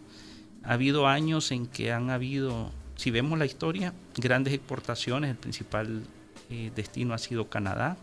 Ha 0.63 0.73
habido 0.73 1.05
años 1.05 1.51
en 1.51 1.67
que 1.67 1.91
han 1.91 2.09
habido, 2.09 2.71
si 2.95 3.11
vemos 3.11 3.37
la 3.39 3.45
historia, 3.45 3.93
grandes 4.15 4.53
exportaciones. 4.53 5.31
El 5.31 5.37
principal 5.37 6.03
eh, 6.49 6.71
destino 6.75 7.13
ha 7.13 7.17
sido 7.17 7.49
Canadá. 7.49 7.97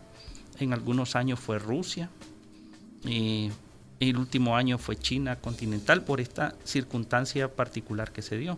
En 0.59 0.73
algunos 0.73 1.15
años 1.15 1.39
fue 1.39 1.59
Rusia. 1.59 2.09
Eh, 3.05 3.51
el 3.99 4.17
último 4.17 4.55
año 4.55 4.77
fue 4.77 4.95
China 4.97 5.37
continental 5.37 6.03
por 6.03 6.21
esta 6.21 6.55
circunstancia 6.63 7.53
particular 7.53 8.11
que 8.11 8.21
se 8.21 8.37
dio. 8.37 8.57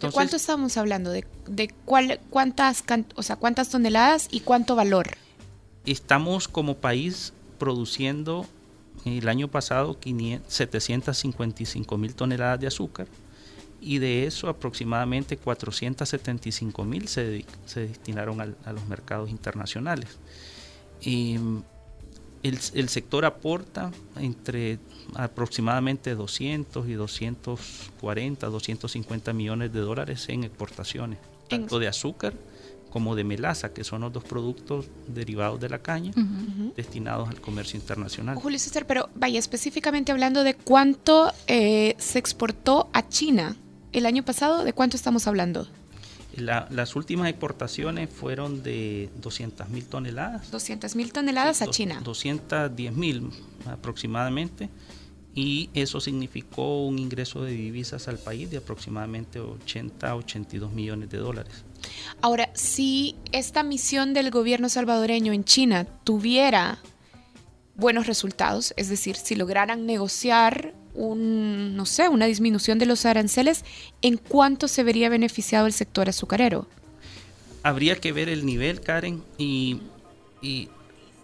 ¿De 0.00 0.10
cuánto 0.10 0.36
estamos 0.36 0.76
hablando? 0.76 1.10
¿De, 1.10 1.24
cuál, 1.84 2.20
cuántas, 2.28 2.82
o 3.14 3.22
sea, 3.22 3.36
cuántas 3.36 3.68
toneladas 3.68 4.28
y 4.30 4.40
cuánto 4.40 4.74
valor? 4.74 5.16
Estamos 5.86 6.48
como 6.48 6.76
país 6.78 7.32
produciendo 7.58 8.46
el 9.04 9.28
año 9.28 9.48
pasado 9.48 9.96
755 10.02 11.98
mil 11.98 12.14
toneladas 12.14 12.60
de 12.60 12.66
azúcar 12.66 13.06
y 13.84 13.98
de 13.98 14.26
eso 14.26 14.48
aproximadamente 14.48 15.36
475 15.36 16.84
mil 16.84 17.06
se, 17.06 17.44
destinaron 17.74 18.40
a, 18.40 18.72
los 18.72 18.86
mercados 18.88 19.28
internacionales. 19.28 20.08
Y 21.02 21.36
el, 22.42 22.88
sector 22.88 23.26
aporta 23.26 23.92
entre 24.16 24.78
aproximadamente 25.14 26.14
200 26.14 26.88
y 26.88 26.94
240, 26.94 28.46
250 28.46 29.32
millones 29.34 29.72
de 29.72 29.80
dólares 29.80 30.26
en 30.30 30.44
exportaciones, 30.44 31.18
tanto 31.48 31.78
de 31.78 31.88
azúcar 31.88 32.32
como 32.90 33.16
de 33.16 33.24
melaza, 33.24 33.74
que 33.74 33.84
son 33.84 34.02
los 34.02 34.12
dos 34.12 34.24
productos 34.24 34.86
derivados 35.08 35.60
de 35.60 35.68
la 35.68 35.80
caña 35.80 36.12
destinados 36.76 37.28
al 37.28 37.40
comercio 37.40 37.78
internacional. 37.78 38.36
Julio 38.36 38.58
César, 38.58 38.86
pero 38.86 39.10
vaya, 39.14 39.38
específicamente 39.38 40.12
hablando 40.12 40.42
de 40.42 40.54
cuánto 40.54 41.32
eh, 41.48 41.96
se 41.98 42.18
exportó 42.18 42.88
a 42.92 43.08
China 43.08 43.56
el 43.94 44.06
año 44.06 44.24
pasado, 44.24 44.64
¿de 44.64 44.72
cuánto 44.72 44.96
estamos 44.96 45.26
hablando? 45.26 45.66
las 46.36 46.96
últimas 46.96 47.28
exportaciones 47.28 48.10
fueron 48.10 48.64
de 48.64 49.08
200 49.20 49.68
mil 49.68 49.86
toneladas. 49.86 50.50
200 50.50 50.96
mil 50.96 51.12
toneladas 51.12 51.62
a 51.62 51.68
China. 51.68 52.00
210 52.02 52.92
mil 52.92 53.30
aproximadamente. 53.66 54.68
Y 55.32 55.70
eso 55.74 56.00
significó 56.00 56.86
un 56.86 56.98
ingreso 56.98 57.42
de 57.42 57.52
divisas 57.52 58.06
al 58.08 58.18
país 58.18 58.50
de 58.50 58.56
aproximadamente 58.56 59.38
80 59.38 60.10
a 60.10 60.16
82 60.16 60.72
millones 60.72 61.10
de 61.10 61.18
dólares. 61.18 61.64
Ahora, 62.20 62.50
si 62.54 63.16
esta 63.32 63.62
misión 63.62 64.14
del 64.14 64.30
gobierno 64.30 64.68
salvadoreño 64.68 65.32
en 65.32 65.44
China 65.44 65.84
tuviera 66.04 66.78
buenos 67.76 68.06
resultados, 68.06 68.72
es 68.76 68.88
decir, 68.88 69.16
si 69.16 69.34
lograran 69.34 69.86
negociar 69.86 70.74
un, 70.94 71.76
no 71.76 71.86
sé, 71.86 72.08
una 72.08 72.26
disminución 72.26 72.78
de 72.78 72.86
los 72.86 73.04
aranceles, 73.04 73.64
¿en 74.00 74.16
cuánto 74.16 74.68
se 74.68 74.84
vería 74.84 75.08
beneficiado 75.08 75.66
el 75.66 75.72
sector 75.72 76.08
azucarero? 76.08 76.66
Habría 77.62 77.96
que 77.96 78.12
ver 78.12 78.28
el 78.28 78.46
nivel, 78.46 78.80
Karen, 78.80 79.22
y, 79.38 79.80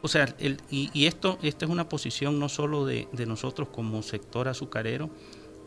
o 0.02 0.08
sea, 0.08 0.34
y, 0.70 1.06
esto, 1.06 1.38
esta 1.42 1.66
es 1.66 1.70
una 1.70 1.88
posición 1.88 2.38
no 2.38 2.48
solo 2.48 2.84
de, 2.86 3.06
nosotros 3.26 3.68
como 3.68 4.02
sector 4.02 4.48
azucarero, 4.48 5.10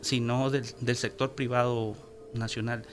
sino 0.00 0.50
del, 0.50 0.66
del 0.80 0.96
sector 0.96 1.34
privado 1.34 1.96
nacional. 2.34 2.84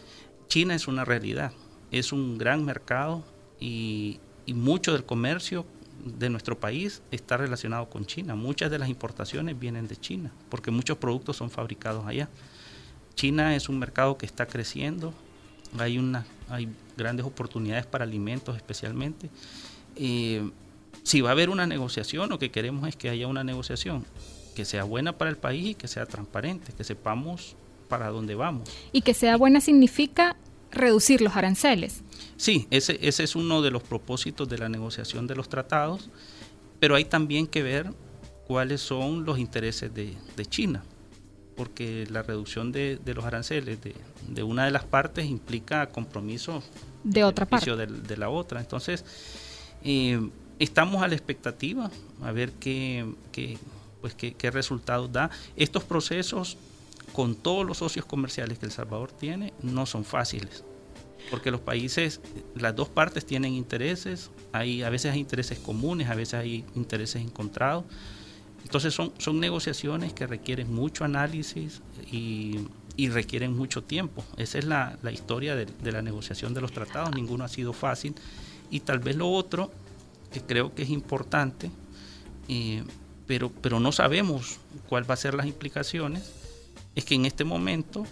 China 0.47 0.75
es 0.75 0.87
una 0.87 1.03
realidad, 1.03 1.51
es 1.91 2.13
un 2.13 2.37
gran 2.37 2.63
mercado 2.63 3.23
y, 3.59 4.19
y 4.45 4.53
mucho 4.53 4.93
del 4.93 5.03
comercio 5.03 5.65
de 6.03 6.29
nuestro 6.29 6.59
país 6.59 7.01
está 7.11 7.37
relacionado 7.37 7.89
con 7.89 8.05
China. 8.05 8.35
Muchas 8.35 8.71
de 8.71 8.79
las 8.79 8.89
importaciones 8.89 9.59
vienen 9.59 9.87
de 9.87 9.97
China, 9.97 10.31
porque 10.49 10.71
muchos 10.71 10.97
productos 10.97 11.37
son 11.37 11.49
fabricados 11.49 12.05
allá. 12.05 12.29
China 13.15 13.55
es 13.55 13.69
un 13.69 13.79
mercado 13.79 14.17
que 14.17 14.25
está 14.25 14.45
creciendo, 14.45 15.13
hay, 15.77 15.97
una, 15.97 16.25
hay 16.49 16.69
grandes 16.97 17.25
oportunidades 17.25 17.85
para 17.85 18.03
alimentos 18.03 18.55
especialmente. 18.55 19.29
Eh, 19.95 20.49
si 21.03 21.21
va 21.21 21.29
a 21.29 21.31
haber 21.33 21.49
una 21.49 21.65
negociación, 21.65 22.29
lo 22.29 22.39
que 22.39 22.51
queremos 22.51 22.87
es 22.87 22.95
que 22.95 23.09
haya 23.09 23.27
una 23.27 23.43
negociación 23.43 24.05
que 24.55 24.65
sea 24.65 24.83
buena 24.83 25.17
para 25.17 25.29
el 25.29 25.37
país 25.37 25.69
y 25.69 25.75
que 25.75 25.87
sea 25.87 26.05
transparente, 26.05 26.73
que 26.73 26.83
sepamos 26.83 27.55
para 27.87 28.09
dónde 28.09 28.35
vamos. 28.35 28.69
Y 28.91 29.01
que 29.01 29.13
sea 29.13 29.37
buena 29.37 29.61
significa 29.61 30.35
reducir 30.71 31.21
los 31.21 31.35
aranceles. 31.35 32.01
Sí, 32.41 32.65
ese, 32.71 32.97
ese 33.03 33.23
es 33.23 33.35
uno 33.35 33.61
de 33.61 33.69
los 33.69 33.83
propósitos 33.83 34.49
de 34.49 34.57
la 34.57 34.67
negociación 34.67 35.27
de 35.27 35.35
los 35.35 35.47
tratados, 35.47 36.09
pero 36.79 36.95
hay 36.95 37.05
también 37.05 37.45
que 37.45 37.61
ver 37.61 37.93
cuáles 38.47 38.81
son 38.81 39.25
los 39.25 39.37
intereses 39.37 39.93
de, 39.93 40.15
China, 40.49 40.83
porque 41.55 42.07
la 42.09 42.23
reducción 42.23 42.71
de, 42.71 42.99
los 43.05 43.25
aranceles 43.25 43.77
de, 44.27 44.41
una 44.41 44.65
de 44.65 44.71
las 44.71 44.85
partes 44.85 45.27
implica 45.27 45.91
compromiso 45.91 46.63
de 47.03 47.23
otra 47.23 47.45
parte 47.45 47.75
de, 47.75 48.17
la 48.17 48.29
otra. 48.29 48.59
Entonces, 48.59 49.05
eh, 49.83 50.19
estamos 50.57 51.03
a 51.03 51.07
la 51.07 51.13
expectativa 51.13 51.91
a 52.23 52.31
ver 52.31 52.53
qué, 52.53 53.05
qué 53.31 53.59
pues 54.01 54.15
qué, 54.15 54.33
qué 54.33 54.49
resultados 54.49 55.11
da. 55.11 55.29
Estos 55.55 55.83
procesos 55.83 56.57
con 57.13 57.35
todos 57.35 57.67
los 57.67 57.77
socios 57.77 58.07
comerciales 58.07 58.57
que 58.57 58.65
El 58.65 58.71
Salvador 58.71 59.11
tiene 59.11 59.53
no 59.61 59.85
son 59.85 60.03
fáciles 60.03 60.63
porque 61.29 61.51
los 61.51 61.61
países, 61.61 62.21
las 62.55 62.75
dos 62.75 62.89
partes 62.89 63.25
tienen 63.25 63.53
intereses, 63.53 64.31
hay, 64.51 64.83
a 64.83 64.89
veces 64.89 65.13
hay 65.13 65.19
intereses 65.19 65.59
comunes, 65.59 66.09
a 66.09 66.15
veces 66.15 66.35
hay 66.35 66.65
intereses 66.75 67.21
encontrados. 67.21 67.85
Entonces 68.63 68.93
son, 68.93 69.11
son 69.17 69.39
negociaciones 69.39 70.13
que 70.13 70.27
requieren 70.27 70.73
mucho 70.73 71.03
análisis 71.03 71.81
y, 72.11 72.59
y 72.95 73.09
requieren 73.09 73.55
mucho 73.55 73.83
tiempo. 73.83 74.23
Esa 74.37 74.59
es 74.59 74.65
la, 74.65 74.97
la 75.01 75.11
historia 75.11 75.55
de, 75.55 75.65
de, 75.65 75.91
la 75.91 76.01
negociación 76.01 76.53
de 76.53 76.61
los 76.61 76.71
tratados, 76.71 77.13
ninguno 77.15 77.43
ha 77.43 77.49
sido 77.49 77.73
fácil. 77.73 78.15
Y 78.69 78.81
tal 78.81 78.99
vez 78.99 79.15
lo 79.15 79.29
otro, 79.29 79.71
que 80.31 80.41
creo 80.41 80.73
que 80.73 80.83
es 80.83 80.89
importante, 80.89 81.71
eh, 82.47 82.83
pero, 83.27 83.51
pero 83.51 83.79
no 83.79 83.91
sabemos 83.91 84.59
cuál 84.87 85.09
va 85.09 85.13
a 85.13 85.17
ser 85.17 85.33
las 85.33 85.45
implicaciones, 85.45 86.31
es 86.95 87.05
que 87.05 87.15
en 87.15 87.25
este 87.25 87.43
momento 87.43 88.05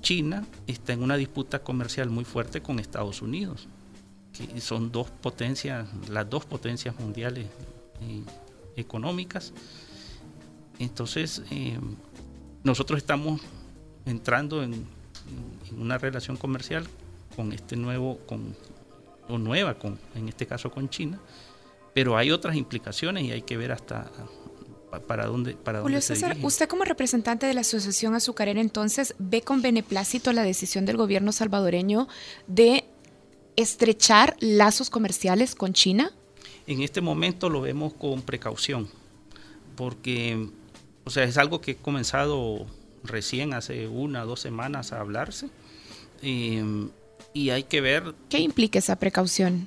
China 0.00 0.46
está 0.66 0.92
en 0.92 1.02
una 1.02 1.16
disputa 1.16 1.60
comercial 1.60 2.10
muy 2.10 2.24
fuerte 2.24 2.60
con 2.60 2.78
Estados 2.78 3.22
Unidos, 3.22 3.68
que 4.32 4.60
son 4.60 4.90
dos 4.92 5.10
potencias, 5.10 5.88
las 6.08 6.28
dos 6.28 6.44
potencias 6.44 6.98
mundiales 6.98 7.46
eh, 8.00 8.22
económicas. 8.76 9.52
Entonces, 10.78 11.42
eh, 11.50 11.78
nosotros 12.64 12.98
estamos 12.98 13.40
entrando 14.06 14.62
en, 14.62 14.86
una 15.76 15.98
relación 15.98 16.36
comercial 16.36 16.84
con 17.36 17.52
este 17.52 17.76
nuevo, 17.76 18.18
con, 18.26 18.56
o 19.28 19.38
nueva, 19.38 19.74
con, 19.74 19.98
en 20.14 20.28
este 20.28 20.46
caso 20.46 20.70
con 20.70 20.88
China, 20.88 21.20
pero 21.94 22.16
hay 22.16 22.30
otras 22.30 22.56
implicaciones 22.56 23.24
y 23.24 23.30
hay 23.30 23.42
que 23.42 23.56
ver 23.56 23.70
hasta 23.70 24.10
para 25.06 25.26
dónde, 25.26 25.54
para 25.54 25.82
Julio 25.82 26.00
César, 26.00 26.36
usted 26.42 26.68
como 26.68 26.84
representante 26.84 27.46
de 27.46 27.54
la 27.54 27.60
Asociación 27.60 28.14
Azucarera 28.14 28.60
entonces 28.60 29.14
ve 29.18 29.42
con 29.42 29.62
beneplácito 29.62 30.32
la 30.32 30.42
decisión 30.42 30.86
del 30.86 30.96
gobierno 30.96 31.32
salvadoreño 31.32 32.08
de 32.46 32.84
estrechar 33.56 34.36
lazos 34.40 34.90
comerciales 34.90 35.54
con 35.54 35.72
China? 35.72 36.12
En 36.66 36.82
este 36.82 37.00
momento 37.00 37.48
lo 37.48 37.60
vemos 37.60 37.94
con 37.94 38.22
precaución, 38.22 38.88
porque 39.76 40.48
o 41.04 41.10
sea, 41.10 41.24
es 41.24 41.38
algo 41.38 41.60
que 41.60 41.72
ha 41.72 41.76
comenzado 41.76 42.66
recién 43.02 43.54
hace 43.54 43.88
una 43.88 44.24
o 44.24 44.26
dos 44.26 44.40
semanas 44.40 44.92
a 44.92 45.00
hablarse. 45.00 45.48
Em, 46.22 46.90
y 47.32 47.50
hay 47.50 47.64
que 47.64 47.80
ver... 47.80 48.14
¿Qué 48.28 48.38
implica 48.38 48.78
esa 48.78 48.96
precaución? 48.96 49.66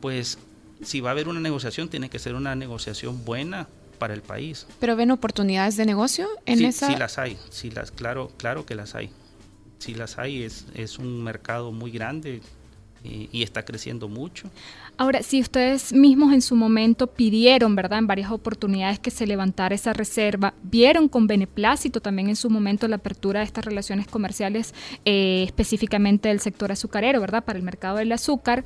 Pues 0.00 0.38
si 0.82 1.00
va 1.00 1.10
a 1.10 1.12
haber 1.12 1.28
una 1.28 1.40
negociación, 1.40 1.88
tiene 1.88 2.10
que 2.10 2.18
ser 2.18 2.34
una 2.34 2.54
negociación 2.54 3.24
buena, 3.24 3.68
para 3.96 4.14
el 4.14 4.22
país. 4.22 4.66
¿Pero 4.78 4.94
ven 4.96 5.10
oportunidades 5.10 5.76
de 5.76 5.86
negocio 5.86 6.28
en 6.44 6.58
sí, 6.58 6.64
esa? 6.66 6.88
Sí 6.88 6.96
las 6.96 7.18
hay, 7.18 7.36
sí 7.50 7.70
las, 7.70 7.90
claro, 7.90 8.30
claro 8.36 8.64
que 8.64 8.74
las 8.74 8.94
hay. 8.94 9.10
Sí 9.78 9.94
las 9.94 10.18
hay, 10.18 10.42
es, 10.42 10.66
es 10.74 10.98
un 10.98 11.22
mercado 11.22 11.72
muy 11.72 11.90
grande 11.90 12.40
y, 13.04 13.28
y 13.30 13.42
está 13.42 13.64
creciendo 13.64 14.08
mucho. 14.08 14.50
Ahora, 14.98 15.22
si 15.22 15.42
ustedes 15.42 15.92
mismos 15.92 16.32
en 16.32 16.40
su 16.40 16.56
momento 16.56 17.06
pidieron, 17.08 17.76
¿verdad?, 17.76 17.98
en 17.98 18.06
varias 18.06 18.30
oportunidades 18.30 18.98
que 18.98 19.10
se 19.10 19.26
levantara 19.26 19.74
esa 19.74 19.92
reserva, 19.92 20.54
vieron 20.62 21.08
con 21.08 21.26
beneplácito 21.26 22.00
también 22.00 22.30
en 22.30 22.36
su 22.36 22.48
momento 22.48 22.88
la 22.88 22.96
apertura 22.96 23.40
de 23.40 23.46
estas 23.46 23.66
relaciones 23.66 24.06
comerciales, 24.06 24.74
eh, 25.04 25.44
específicamente 25.44 26.30
del 26.30 26.40
sector 26.40 26.72
azucarero, 26.72 27.20
¿verdad?, 27.20 27.44
para 27.44 27.58
el 27.58 27.64
mercado 27.64 27.98
del 27.98 28.10
azúcar, 28.12 28.64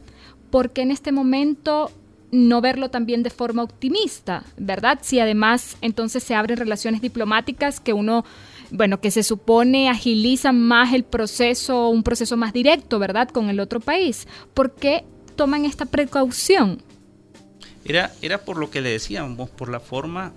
¿por 0.51 0.71
qué 0.71 0.83
en 0.83 0.93
este 0.93 1.11
momento 1.11 1.91
no 2.33 2.61
verlo 2.61 2.91
también 2.91 3.23
de 3.23 3.31
forma 3.31 3.63
optimista, 3.63 4.45
¿verdad? 4.57 4.99
Si 5.03 5.19
además 5.19 5.77
entonces 5.81 6.23
se 6.23 6.35
abren 6.35 6.57
relaciones 6.57 7.01
diplomáticas 7.01 7.81
que 7.81 7.93
uno, 7.93 8.25
bueno, 8.71 9.01
que 9.01 9.11
se 9.11 9.23
supone 9.23 9.89
agilizan 9.89 10.61
más 10.61 10.93
el 10.93 11.05
proceso, 11.05 11.89
un 11.89 12.03
proceso 12.03 12.37
más 12.37 12.53
directo, 12.53 12.99
¿verdad? 12.99 13.29
Con 13.29 13.51
el 13.51 13.61
otro 13.61 13.81
país. 13.81 14.29
¿Por 14.55 14.75
qué 14.75 15.05
toman 15.37 15.65
esta 15.65 15.87
precaución? 15.87 16.83
Era, 17.85 18.13
era 18.23 18.39
por 18.39 18.59
lo 18.59 18.71
que 18.71 18.81
le 18.81 18.91
decíamos, 18.91 19.51
por 19.51 19.71
la 19.71 19.81
forma, 19.81 20.33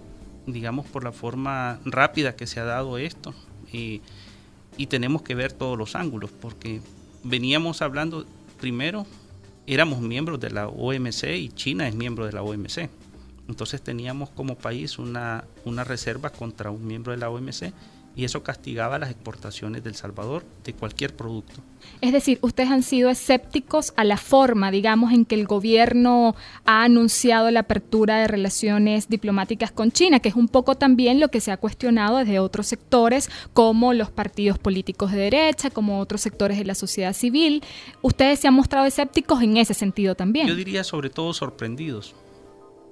digamos, 0.48 0.88
por 0.88 1.04
la 1.04 1.12
forma 1.12 1.80
rápida 1.86 2.36
que 2.36 2.48
se 2.48 2.60
ha 2.60 2.64
dado 2.64 2.98
esto. 2.98 3.34
Y, 3.72 4.02
y 4.78 4.88
tenemos 4.88 5.22
que 5.22 5.36
ver 5.36 5.52
todos 5.52 5.78
los 5.78 5.96
ángulos, 5.96 6.32
porque 6.32 6.82
veníamos 7.24 7.82
hablando 7.82 8.26
primero 8.60 9.06
éramos 9.67 10.02
miembros 10.02 10.39
de 10.39 10.49
la 10.49 10.67
OMC 10.67 11.23
y 11.36 11.49
China 11.49 11.88
es 11.88 11.95
miembro 11.95 12.26
de 12.26 12.34
la 12.34 12.43
OMC. 12.43 12.89
Entonces 13.47 13.82
teníamos 13.82 14.30
como 14.30 14.56
país 14.56 14.97
una, 14.99 15.45
una 15.65 15.84
reserva 15.84 16.30
contra 16.30 16.71
un 16.71 16.86
miembro 16.88 17.12
de 17.12 17.17
la 17.17 17.30
OMC 17.30 17.73
y 18.15 18.26
eso 18.26 18.43
castigaba 18.43 18.99
las 18.99 19.10
exportaciones 19.10 19.84
del 19.84 19.95
Salvador 19.95 20.43
de 20.63 20.73
cualquier 20.73 21.15
producto. 21.15 21.62
Es 22.02 22.13
decir, 22.13 22.38
ustedes 22.41 22.69
han 22.69 22.84
sido 22.84 23.10
escépticos 23.10 23.93
a 23.95 24.04
la 24.04 24.17
forma, 24.17 24.71
digamos, 24.71 25.12
en 25.13 25.26
que 25.26 25.36
el 25.36 25.45
gobierno 25.45 26.36
ha 26.65 26.84
anunciado 26.84 27.49
la 27.52 27.62
apertura 27.62 28.19
de 28.19 28.28
relaciones 28.28 29.10
diplomáticas 29.10 29.71
con 29.71 29.91
China, 29.91 30.19
que 30.19 30.30
es 30.30 30.36
un 30.36 30.47
poco 30.47 30.76
también 30.76 31.19
lo 31.19 31.30
que 31.30 31.41
se 31.41 31.52
ha 31.52 31.58
cuestionado 31.58 32.17
desde 32.17 32.39
otros 32.39 32.67
sectores, 32.67 33.30
como 33.54 33.93
los 33.93 34.12
partidos 34.12 34.60
políticos 34.60 35.12
de 35.12 35.17
derecha, 35.19 35.69
como 35.69 35.99
otros 35.99 36.21
sectores 36.21 36.58
de 36.58 36.65
la 36.65 36.76
sociedad 36.76 37.13
civil. 37.13 37.63
Ustedes 38.02 38.39
se 38.39 38.47
han 38.47 38.54
mostrado 38.54 38.86
escépticos 38.86 39.41
en 39.41 39.58
ese 39.58 39.73
sentido 39.73 40.15
también. 40.15 40.47
Yo 40.47 40.56
diría 40.56 40.84
sobre 40.84 41.10
todo 41.10 41.34
sorprendidos 41.34 42.15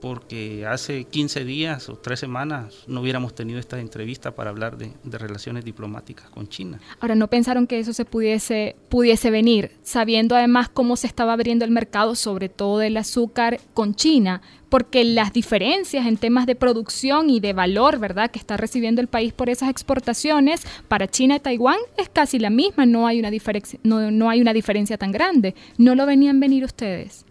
porque 0.02 0.66
hace 0.66 1.06
15 1.06 1.46
días 1.46 1.88
o 1.88 1.96
tres 1.96 2.20
semanas 2.20 2.84
no 2.88 3.02
hubiéramos 3.02 3.36
tenido 3.36 3.60
esta 3.60 3.80
entrevista 3.80 4.32
para 4.32 4.50
hablar 4.50 4.76
de, 4.76 4.92
relaciones 5.04 5.64
diplomáticas 5.64 6.30
con 6.30 6.50
China. 6.50 6.80
Ahora, 7.00 7.14
¿no 7.14 7.28
pensaron 7.28 7.68
que 7.68 7.80
eso 7.80 7.94
se 7.94 8.04
pudiese, 8.04 8.76
pudiese 8.90 9.30
venir, 9.30 9.72
sabiendo 9.84 10.36
además 10.36 10.70
cómo 10.70 10.96
se 10.96 11.06
estaba 11.06 11.34
abriendo 11.34 11.64
el 11.64 11.72
mercado, 11.72 12.16
sobre 12.16 12.50
todo 12.50 12.80
del 12.80 12.98
azúcar, 12.98 13.60
con 13.76 13.94
China? 13.94 14.42
Porque 14.70 15.04
las 15.04 15.34
diferencias 15.34 16.08
en 16.08 16.18
temas 16.18 16.48
de 16.48 16.56
producción 16.56 17.30
y 17.30 17.40
de 17.40 17.54
valor, 17.54 18.00
¿verdad?, 18.00 18.32
que 18.32 18.40
está 18.40 18.58
recibiendo 18.58 19.02
el 19.02 19.08
país 19.08 19.34
por 19.34 19.50
esas 19.50 19.70
exportaciones 19.70 20.66
para 20.88 21.08
China 21.08 21.36
y 21.36 21.40
Taiwán 21.42 21.78
es 21.98 22.10
casi 22.10 22.40
la 22.40 22.50
misma, 22.50 22.86
no 22.86 23.06
hay 23.06 23.20
una, 23.20 23.30
diferencia, 23.30 23.80
no, 23.84 24.10
no 24.10 24.30
hay 24.30 24.42
una 24.42 24.54
diferencia 24.54 24.98
tan 24.98 25.12
grande. 25.12 25.54
¿No 25.78 25.94
lo 25.94 26.06
venían 26.08 26.40
venir 26.40 26.64
ustedes? 26.64 27.26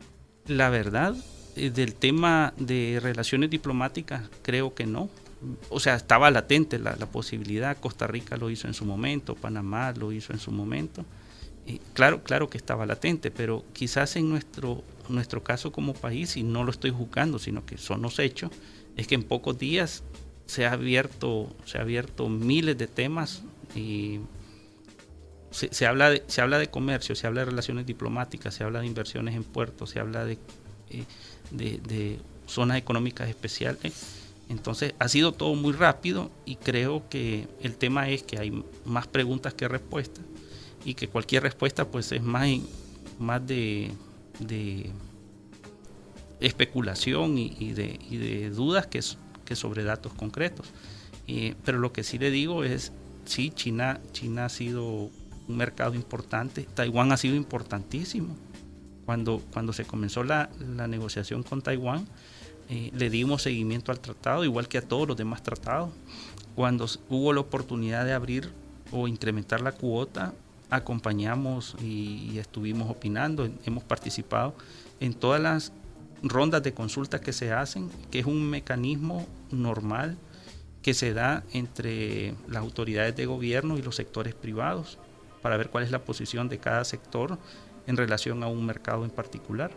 La 0.46 0.68
verdad, 0.68 1.14
eh, 1.56 1.70
del 1.70 1.94
tema 1.94 2.52
de 2.58 2.98
relaciones 3.02 3.50
diplomáticas, 3.50 4.28
creo 4.42 4.74
que 4.74 4.86
no. 4.86 5.08
O 5.70 5.80
sea, 5.80 5.94
estaba 5.94 6.30
latente 6.30 6.78
la, 6.78 6.94
posibilidad. 7.06 7.76
Costa 7.78 8.06
Rica 8.06 8.36
lo 8.36 8.50
hizo 8.50 8.68
en 8.68 8.74
su 8.74 8.84
momento, 8.84 9.34
Panamá 9.34 9.92
lo 9.92 10.12
hizo 10.12 10.32
en 10.32 10.38
su 10.38 10.50
momento. 10.52 11.04
Claro, 11.94 12.22
claro 12.24 12.50
que 12.50 12.58
estaba 12.58 12.84
latente, 12.84 13.30
pero 13.30 13.64
quizás 13.72 14.16
en 14.16 14.28
nuestro, 14.28 14.82
nuestro 15.08 15.42
caso 15.42 15.70
como 15.72 15.94
país, 15.94 16.36
y 16.36 16.42
no 16.42 16.64
lo 16.64 16.70
estoy 16.70 16.90
juzgando, 16.90 17.38
sino 17.38 17.64
que 17.64 17.78
son 17.78 18.02
los 18.02 18.18
hechos, 18.18 18.50
es 18.96 19.06
que 19.06 19.14
en 19.14 19.22
pocos 19.22 19.58
días 19.58 20.02
se 20.46 20.66
ha 20.66 20.72
abierto, 20.72 21.54
se 21.64 21.78
ha 21.78 21.82
abierto 21.82 22.28
miles 22.28 22.76
de 22.76 22.88
temas 22.88 23.44
y 23.74 24.20
se, 25.50 25.86
habla 25.86 26.10
de, 26.10 26.24
se 26.26 26.40
habla 26.40 26.58
de 26.58 26.68
comercio, 26.68 27.14
se 27.14 27.26
habla 27.26 27.40
de 27.40 27.46
relaciones 27.46 27.86
diplomáticas, 27.86 28.54
se 28.54 28.64
habla 28.64 28.80
de 28.80 28.86
inversiones 28.86 29.34
en 29.34 29.44
puertos, 29.44 29.90
se 29.90 30.00
habla 30.00 30.24
de 30.24 30.38
eh, 30.90 31.04
de, 31.50 32.18
zonas 32.46 32.78
económicas 32.78 33.28
especiales 33.28 33.92
Entonces 34.48 34.94
ha 34.98 35.08
sido 35.08 35.32
todo 35.32 35.54
muy 35.54 35.72
rápido 35.72 36.30
y 36.44 36.56
creo 36.56 37.08
que 37.08 37.46
el 37.62 37.76
tema 37.76 38.08
es 38.08 38.24
que 38.24 38.38
hay 38.38 38.64
más 38.84 39.06
preguntas 39.06 39.54
que 39.54 39.68
respuestas 39.68 40.24
y 40.84 40.94
que 40.94 41.08
cualquier 41.08 41.42
respuesta 41.44 41.84
pues 41.86 42.10
es 42.12 42.22
más, 42.22 42.48
más 43.18 43.46
de, 43.46 43.92
especulación 46.40 47.38
y, 47.38 47.72
de, 47.72 48.50
dudas 48.50 48.86
que, 48.86 49.02
sobre 49.54 49.84
datos 49.84 50.12
concretos. 50.14 50.66
pero 51.64 51.78
lo 51.78 51.92
que 51.92 52.02
sí 52.02 52.18
le 52.18 52.30
digo 52.30 52.64
es, 52.64 52.92
sí, 53.26 53.50
China, 53.50 54.00
China 54.12 54.46
ha 54.46 54.48
sido 54.48 55.10
un 55.48 55.56
mercado 55.56 55.94
importante, 55.94 56.66
Taiwán 56.74 57.12
ha 57.12 57.16
sido 57.16 57.36
importantísimo. 57.36 58.36
Cuando, 59.10 59.42
cuando 59.52 59.72
se 59.72 59.84
comenzó 59.84 60.22
la, 60.22 60.50
la 60.76 60.86
negociación 60.86 61.42
con 61.42 61.62
Taiwán, 61.62 62.06
eh, 62.68 62.92
le 62.94 63.10
dimos 63.10 63.42
seguimiento 63.42 63.90
al 63.90 63.98
tratado, 63.98 64.44
igual 64.44 64.68
que 64.68 64.78
a 64.78 64.82
todos 64.82 65.08
los 65.08 65.16
demás 65.16 65.42
tratados. 65.42 65.90
Cuando 66.54 66.86
hubo 67.08 67.32
la 67.32 67.40
oportunidad 67.40 68.04
de 68.04 68.12
abrir 68.12 68.52
o 68.92 69.08
incrementar 69.08 69.62
la 69.62 69.72
cuota, 69.72 70.32
acompañamos 70.70 71.74
y, 71.82 72.38
estuvimos 72.38 72.88
opinando, 72.88 73.50
hemos 73.64 73.82
participado 73.82 74.54
en 75.00 75.12
todas 75.12 75.40
las 75.40 75.72
rondas 76.22 76.62
de 76.62 76.72
consulta 76.72 77.20
que 77.20 77.32
se 77.32 77.52
hacen, 77.52 77.90
que 78.12 78.20
es 78.20 78.26
un 78.26 78.48
mecanismo 78.48 79.26
normal 79.50 80.18
que 80.82 80.94
se 80.94 81.12
da 81.14 81.42
entre 81.52 82.36
las 82.46 82.62
autoridades 82.62 83.16
de 83.16 83.26
gobierno 83.26 83.76
y 83.76 83.82
los 83.82 83.96
sectores 83.96 84.34
privados 84.34 84.98
para 85.42 85.56
ver 85.56 85.68
cuál 85.68 85.82
es 85.82 85.90
la 85.90 86.04
posición 86.04 86.48
de 86.48 86.58
cada 86.58 86.84
sector 86.84 87.40
en 87.86 87.96
relación 87.96 88.42
a 88.42 88.46
un 88.48 88.64
mercado 88.64 89.04
en 89.04 89.10
particular. 89.10 89.72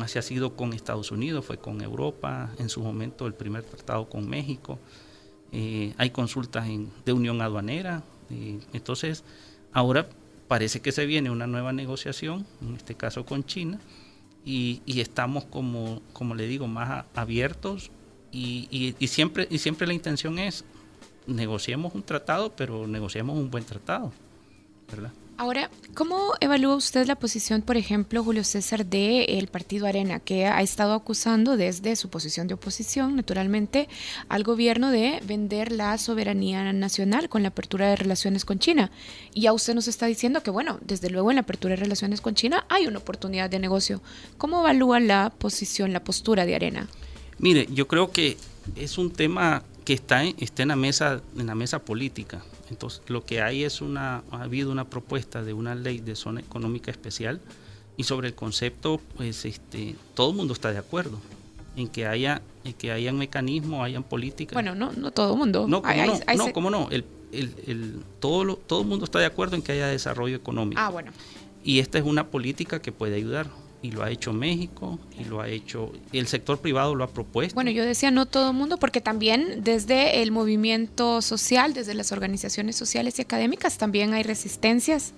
Así 0.00 0.18
ha 0.18 0.22
sido 0.22 0.56
con 0.56 0.72
Estados 0.72 1.10
Unidos, 1.10 1.44
fue 1.44 1.58
con 1.58 1.80
Europa, 1.82 2.50
en 2.58 2.68
su 2.68 2.80
momento 2.80 3.26
el 3.26 3.34
primer 3.34 3.62
tratado 3.62 4.08
con 4.08 4.28
México. 4.28 4.78
Eh, 5.52 5.94
hay 5.96 6.10
consultas 6.10 6.66
de 7.04 7.12
unión 7.12 7.40
aduanera. 7.40 8.02
Eh, 8.30 8.60
entonces, 8.72 9.24
ahora 9.72 10.08
parece 10.48 10.80
que 10.80 10.92
se 10.92 11.06
viene 11.06 11.30
una 11.30 11.46
nueva 11.46 11.72
negociación, 11.72 12.46
en 12.62 12.76
este 12.76 12.94
caso 12.94 13.24
con 13.24 13.44
China, 13.44 13.80
y, 14.44 14.80
estamos, 15.00 15.44
como, 15.44 16.02
como 16.12 16.36
le 16.36 16.46
digo, 16.46 16.68
más 16.68 17.04
abiertos 17.14 17.90
y, 18.30 18.94
y, 18.98 19.06
siempre, 19.08 19.48
y 19.50 19.58
siempre 19.58 19.88
la 19.88 19.94
intención 19.94 20.38
es 20.38 20.64
negociemos 21.26 21.94
un 21.94 22.04
tratado, 22.04 22.54
pero 22.54 22.86
negociemos 22.86 23.36
un 23.36 23.50
buen 23.50 23.64
tratado, 23.64 24.12
¿verdad? 24.88 25.12
Ahora, 25.38 25.70
¿cómo 25.92 26.32
evalúa 26.40 26.76
usted 26.76 27.06
la 27.06 27.14
posición, 27.14 27.60
por 27.60 27.76
ejemplo, 27.76 28.24
Julio 28.24 28.42
César, 28.42 28.86
del 28.86 29.48
Partido 29.48 29.86
Arena, 29.86 30.18
que 30.18 30.46
ha 30.46 30.62
estado 30.62 30.94
acusando 30.94 31.58
desde 31.58 31.94
su 31.96 32.08
posición 32.08 32.48
de 32.48 32.54
oposición, 32.54 33.16
naturalmente, 33.16 33.86
al 34.30 34.44
gobierno 34.44 34.90
de 34.90 35.20
vender 35.26 35.72
la 35.72 35.98
soberanía 35.98 36.72
nacional 36.72 37.28
con 37.28 37.42
la 37.42 37.48
apertura 37.48 37.90
de 37.90 37.96
relaciones 37.96 38.46
con 38.46 38.58
China? 38.58 38.90
Y 39.34 39.42
ya 39.42 39.52
usted 39.52 39.74
nos 39.74 39.88
está 39.88 40.06
diciendo 40.06 40.42
que, 40.42 40.50
bueno, 40.50 40.78
desde 40.80 41.10
luego 41.10 41.30
en 41.30 41.36
la 41.36 41.42
apertura 41.42 41.76
de 41.76 41.82
relaciones 41.82 42.22
con 42.22 42.34
China 42.34 42.64
hay 42.70 42.86
una 42.86 42.98
oportunidad 42.98 43.50
de 43.50 43.58
negocio. 43.58 44.00
¿Cómo 44.38 44.60
evalúa 44.60 45.00
la 45.00 45.28
posición, 45.36 45.92
la 45.92 46.02
postura 46.02 46.46
de 46.46 46.54
Arena? 46.54 46.88
Mire, 47.38 47.68
yo 47.70 47.86
creo 47.86 48.10
que 48.10 48.38
es 48.74 48.96
un 48.96 49.10
tema 49.12 49.62
que 49.84 49.92
está 49.92 50.24
en, 50.24 50.34
está 50.38 50.62
en 50.62 50.68
la 50.68 50.76
mesa 50.76 51.20
en 51.36 51.46
la 51.46 51.54
mesa 51.54 51.80
política. 51.80 52.42
Entonces, 52.70 53.02
lo 53.08 53.24
que 53.24 53.42
hay 53.42 53.64
es 53.64 53.80
una 53.80 54.22
ha 54.30 54.42
habido 54.42 54.70
una 54.70 54.84
propuesta 54.88 55.42
de 55.42 55.52
una 55.52 55.74
ley 55.74 55.98
de 55.98 56.16
zona 56.16 56.40
económica 56.40 56.90
especial 56.90 57.40
y 57.96 58.04
sobre 58.04 58.28
el 58.28 58.34
concepto, 58.34 59.00
pues 59.16 59.44
este 59.44 59.96
todo 60.14 60.30
el 60.30 60.36
mundo 60.36 60.52
está 60.52 60.72
de 60.72 60.78
acuerdo 60.78 61.18
en 61.76 61.88
que 61.88 62.06
haya 62.06 62.42
en 62.64 62.74
que 62.74 62.92
hayan 62.92 63.16
mecanismos, 63.16 63.84
hayan 63.84 64.02
políticas. 64.02 64.54
Bueno, 64.54 64.74
no 64.74 64.92
no 64.92 65.10
todo 65.10 65.32
el 65.32 65.38
mundo. 65.38 65.66
No, 65.68 65.82
¿cómo 65.82 66.06
no? 66.06 66.36
no, 66.36 66.52
¿cómo 66.52 66.70
no? 66.70 66.88
El, 66.90 67.04
el, 67.32 67.54
el, 67.66 68.02
todo 68.20 68.56
todo 68.56 68.82
el 68.82 68.86
mundo 68.86 69.04
está 69.04 69.18
de 69.18 69.26
acuerdo 69.26 69.56
en 69.56 69.62
que 69.62 69.72
haya 69.72 69.86
desarrollo 69.86 70.36
económico. 70.36 70.80
Ah, 70.80 70.90
bueno. 70.90 71.12
Y 71.64 71.80
esta 71.80 71.98
es 71.98 72.04
una 72.04 72.28
política 72.28 72.80
que 72.80 72.92
puede 72.92 73.16
ayudar 73.16 73.48
y 73.86 73.90
lo 73.92 74.02
ha 74.02 74.10
hecho 74.10 74.32
México 74.32 74.98
y 75.18 75.24
lo 75.24 75.40
ha 75.40 75.48
hecho 75.48 75.92
el 76.12 76.26
sector 76.26 76.58
privado 76.58 76.94
lo 76.94 77.04
ha 77.04 77.08
propuesto. 77.08 77.54
Bueno, 77.54 77.70
yo 77.70 77.84
decía 77.84 78.10
no 78.10 78.26
todo 78.26 78.50
el 78.50 78.56
mundo 78.56 78.78
porque 78.78 79.00
también 79.00 79.62
desde 79.62 80.22
el 80.22 80.32
movimiento 80.32 81.22
social, 81.22 81.72
desde 81.72 81.94
las 81.94 82.10
organizaciones 82.12 82.76
sociales 82.76 83.18
y 83.18 83.22
académicas 83.22 83.78
también 83.78 84.12
hay 84.12 84.24
resistencias 84.24 85.12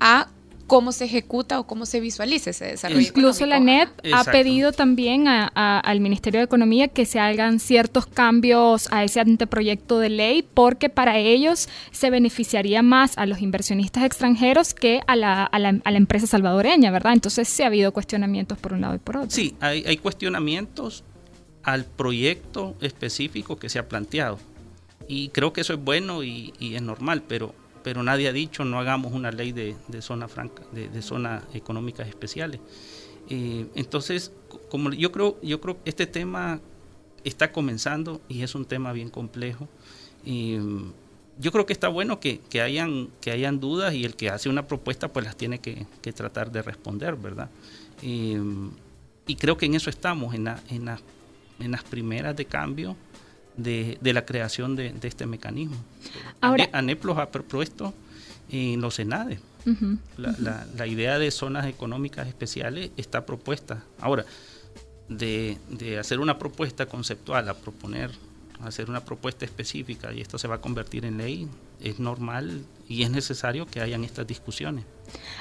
a 0.00 0.28
cómo 0.66 0.92
se 0.92 1.04
ejecuta 1.04 1.60
o 1.60 1.66
cómo 1.66 1.86
se 1.86 2.00
visualiza 2.00 2.50
ese 2.50 2.66
desarrollo. 2.66 3.00
Incluso 3.00 3.46
la 3.46 3.60
NEP 3.60 3.88
ha 4.12 4.24
pedido 4.24 4.72
también 4.72 5.26
al 5.28 6.00
Ministerio 6.00 6.40
de 6.40 6.44
Economía 6.44 6.88
que 6.88 7.06
se 7.06 7.20
hagan 7.20 7.60
ciertos 7.60 8.06
cambios 8.06 8.88
a 8.90 9.04
ese 9.04 9.20
anteproyecto 9.20 9.98
de 9.98 10.10
ley 10.10 10.42
porque 10.42 10.88
para 10.88 11.18
ellos 11.18 11.68
se 11.92 12.10
beneficiaría 12.10 12.82
más 12.82 13.16
a 13.18 13.26
los 13.26 13.40
inversionistas 13.40 14.04
extranjeros 14.04 14.74
que 14.74 15.00
a 15.06 15.16
la, 15.16 15.44
a 15.44 15.58
la, 15.58 15.80
a 15.84 15.90
la 15.90 15.96
empresa 15.96 16.26
salvadoreña, 16.26 16.90
¿verdad? 16.90 17.12
Entonces 17.12 17.48
sí 17.48 17.62
ha 17.62 17.66
habido 17.66 17.92
cuestionamientos 17.92 18.58
por 18.58 18.72
un 18.72 18.80
lado 18.80 18.94
y 18.94 18.98
por 18.98 19.18
otro. 19.18 19.30
Sí, 19.30 19.54
hay, 19.60 19.84
hay 19.86 19.96
cuestionamientos 19.96 21.04
al 21.62 21.84
proyecto 21.84 22.76
específico 22.80 23.58
que 23.58 23.68
se 23.68 23.78
ha 23.78 23.88
planteado. 23.88 24.38
Y 25.08 25.28
creo 25.28 25.52
que 25.52 25.60
eso 25.60 25.74
es 25.74 25.80
bueno 25.82 26.24
y, 26.24 26.52
y 26.58 26.74
es 26.74 26.82
normal, 26.82 27.22
pero 27.26 27.54
pero 27.86 28.02
nadie 28.02 28.26
ha 28.26 28.32
dicho 28.32 28.64
no 28.64 28.80
hagamos 28.80 29.12
una 29.12 29.30
ley 29.30 29.52
de, 29.52 29.76
zona 30.00 30.26
franca, 30.26 30.64
de, 30.72 31.02
zonas 31.02 31.44
económicas 31.54 32.08
especiales. 32.08 32.58
Eh, 33.30 33.64
entonces, 33.76 34.32
como 34.68 34.90
yo 34.90 35.12
creo, 35.12 35.40
yo 35.40 35.60
creo 35.60 35.80
que 35.80 35.90
este 35.90 36.08
tema 36.08 36.60
está 37.22 37.52
comenzando 37.52 38.20
y 38.28 38.42
es 38.42 38.56
un 38.56 38.64
tema 38.64 38.92
bien 38.92 39.08
complejo. 39.08 39.68
yo 40.24 41.52
creo 41.52 41.64
que 41.64 41.72
está 41.72 41.86
bueno 41.86 42.18
que, 42.18 42.40
hayan, 42.60 43.10
que 43.20 43.30
hayan 43.30 43.60
dudas 43.60 43.94
y 43.94 44.04
el 44.04 44.16
que 44.16 44.30
hace 44.30 44.48
una 44.48 44.66
propuesta 44.66 45.12
pues 45.12 45.24
las 45.24 45.36
tiene 45.36 45.60
que, 45.60 45.86
tratar 46.12 46.50
de 46.50 46.62
responder, 46.62 47.14
¿verdad? 47.14 47.50
y 48.02 49.36
creo 49.36 49.56
que 49.56 49.66
en 49.66 49.76
eso 49.76 49.90
estamos, 49.90 50.34
en, 50.34 50.48
en, 50.70 50.88
en 51.60 51.70
las 51.70 51.84
primeras 51.84 52.34
de 52.34 52.46
cambio 52.46 52.96
de, 53.56 53.98
la 54.02 54.24
creación 54.24 54.76
de, 54.76 54.94
este 55.02 55.26
mecanismo. 55.26 55.76
Ahora, 56.40 56.68
ANEP 56.72 57.04
los 57.04 57.18
ha 57.18 57.30
propuesto 57.30 57.94
en 58.50 58.80
los 58.80 58.94
senades. 58.94 59.40
la, 60.16 60.86
idea 60.86 61.18
de 61.18 61.30
zonas 61.30 61.66
económicas 61.66 62.28
especiales 62.28 62.90
está 62.96 63.26
propuesta. 63.26 63.82
Ahora, 64.00 64.24
de, 65.08 65.58
de, 65.70 65.98
hacer 65.98 66.20
una 66.20 66.38
propuesta 66.38 66.86
conceptual 66.86 67.48
a 67.48 67.54
proponer, 67.54 68.10
hacer 68.62 68.88
una 68.90 69.04
propuesta 69.04 69.44
específica 69.44 70.12
y 70.12 70.20
esto 70.20 70.38
se 70.38 70.48
va 70.48 70.56
a 70.56 70.60
convertir 70.60 71.04
en 71.04 71.18
ley, 71.18 71.48
es 71.80 71.98
normal 71.98 72.64
y 72.88 73.02
es 73.02 73.10
necesario 73.10 73.66
que 73.66 73.80
hayan 73.80 74.04
estas 74.04 74.26
discusiones. 74.26 74.84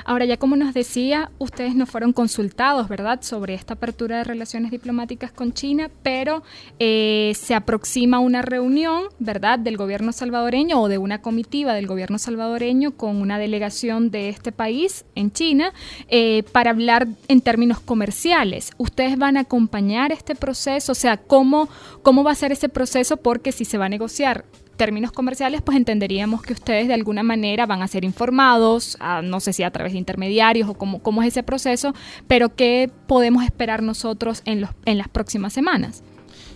Ahora, 0.03 0.25
ya 0.25 0.37
como 0.37 0.55
nos 0.55 0.73
decía, 0.73 1.31
ustedes 1.39 1.75
no 1.75 1.85
fueron 1.85 2.13
consultados, 2.13 2.87
¿verdad?, 2.87 3.21
sobre 3.21 3.53
esta 3.53 3.73
apertura 3.75 4.17
de 4.17 4.23
relaciones 4.23 4.71
diplomáticas 4.71 5.31
con 5.31 5.53
China, 5.53 5.89
pero 6.03 6.43
eh, 6.79 7.33
se 7.35 7.55
aproxima 7.55 8.19
una 8.19 8.41
reunión, 8.41 9.03
¿verdad?, 9.19 9.59
del 9.59 9.77
gobierno 9.77 10.11
salvadoreño 10.11 10.81
o 10.81 10.87
de 10.87 10.97
una 10.97 11.21
comitiva 11.21 11.73
del 11.73 11.87
gobierno 11.87 12.17
salvadoreño 12.17 12.91
con 12.91 13.17
una 13.17 13.39
delegación 13.39 14.11
de 14.11 14.29
este 14.29 14.51
país 14.51 15.05
en 15.15 15.31
China 15.31 15.73
eh, 16.07 16.43
para 16.51 16.71
hablar 16.71 17.07
en 17.27 17.41
términos 17.41 17.79
comerciales. 17.79 18.71
¿Ustedes 18.77 19.17
van 19.17 19.37
a 19.37 19.41
acompañar 19.41 20.11
este 20.11 20.35
proceso? 20.35 20.91
O 20.91 20.95
sea, 20.95 21.17
¿cómo, 21.17 21.69
¿cómo 22.03 22.23
va 22.23 22.31
a 22.31 22.35
ser 22.35 22.51
ese 22.51 22.69
proceso? 22.69 23.17
Porque 23.17 23.51
si 23.51 23.65
se 23.65 23.77
va 23.77 23.85
a 23.85 23.89
negociar 23.89 24.45
términos 24.75 25.11
comerciales, 25.11 25.61
pues 25.61 25.77
entenderíamos 25.77 26.41
que 26.41 26.53
ustedes 26.53 26.87
de 26.87 26.93
alguna 26.93 27.23
manera 27.23 27.65
van 27.65 27.81
a 27.81 27.87
ser 27.87 28.03
informados, 28.03 28.97
no 29.23 29.39
sé 29.39 29.53
si 29.53 29.63
a 29.63 29.71
través 29.71 29.93
de 29.93 29.99
intermediarios 29.99 30.69
o 30.69 30.73
cómo, 30.73 31.01
cómo 31.01 31.21
es 31.23 31.29
ese 31.29 31.43
proceso, 31.43 31.93
pero 32.27 32.55
¿qué 32.55 32.89
podemos 33.07 33.43
esperar 33.43 33.81
nosotros 33.81 34.41
en, 34.45 34.61
los, 34.61 34.69
en 34.85 34.97
las 34.97 35.07
próximas 35.07 35.53
semanas? 35.53 36.03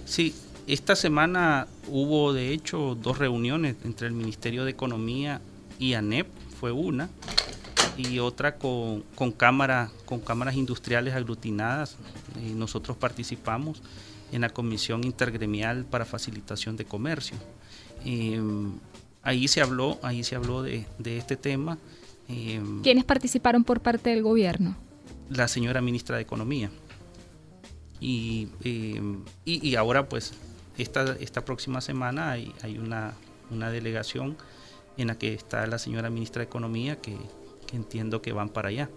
Sí, 0.05 0.33
esta 0.67 0.95
semana 0.95 1.67
hubo 1.87 2.33
de 2.33 2.53
hecho 2.53 2.95
dos 2.95 3.17
reuniones 3.17 3.75
entre 3.83 4.07
el 4.07 4.13
Ministerio 4.13 4.65
de 4.65 4.71
Economía 4.71 5.41
y 5.79 5.93
ANEP, 5.93 6.27
fue 6.59 6.71
una, 6.71 7.09
y 7.97 8.19
otra 8.19 8.55
con, 8.55 9.03
con, 9.15 9.31
cámara, 9.31 9.91
con 10.05 10.19
cámaras 10.19 10.55
industriales 10.55 11.13
aglutinadas. 11.13 11.97
Y 12.45 12.51
nosotros 12.51 12.97
participamos 12.97 13.81
en 14.31 14.41
la 14.41 14.49
Comisión 14.49 15.03
Intergremial 15.03 15.85
para 15.85 16.05
Facilitación 16.05 16.77
de 16.77 16.85
Comercio. 16.85 17.37
Em, 18.05 18.71
ahí 19.21 19.47
se 19.47 19.61
habló, 19.61 19.99
ahí 20.01 20.23
se 20.23 20.35
habló 20.35 20.63
de, 20.63 20.85
este 21.03 21.35
tema. 21.35 21.77
Em, 22.27 22.81
¿Quiénes 22.81 23.05
participaron 23.05 23.63
por 23.63 23.81
parte 23.81 24.09
del 24.09 24.23
gobierno? 24.23 24.75
La 25.29 25.47
señora 25.47 25.81
ministra 25.81 26.15
de 26.17 26.23
Economía. 26.23 26.71
Y, 27.99 28.47
em, 28.63 29.23
y, 29.43 29.75
ahora 29.75 30.07
pues 30.07 30.33
esta, 30.77 31.17
esta 31.19 31.43
próxima 31.43 31.81
semana 31.81 32.31
hay, 32.31 32.53
hay 32.61 32.77
una, 32.77 33.13
una, 33.51 33.69
delegación 33.69 34.37
en 34.95 35.07
la 35.07 35.17
que 35.17 35.33
está 35.33 35.67
la 35.67 35.77
señora 35.77 36.09
ministra 36.09 36.39
de 36.39 36.45
Economía 36.45 36.95
que, 36.95 37.17
entiendo 37.73 38.21
que 38.21 38.31
van 38.31 38.49
para 38.49 38.69
allá. 38.69 38.89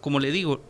como 0.00 0.20
le 0.20 0.30
digo, 0.30 0.62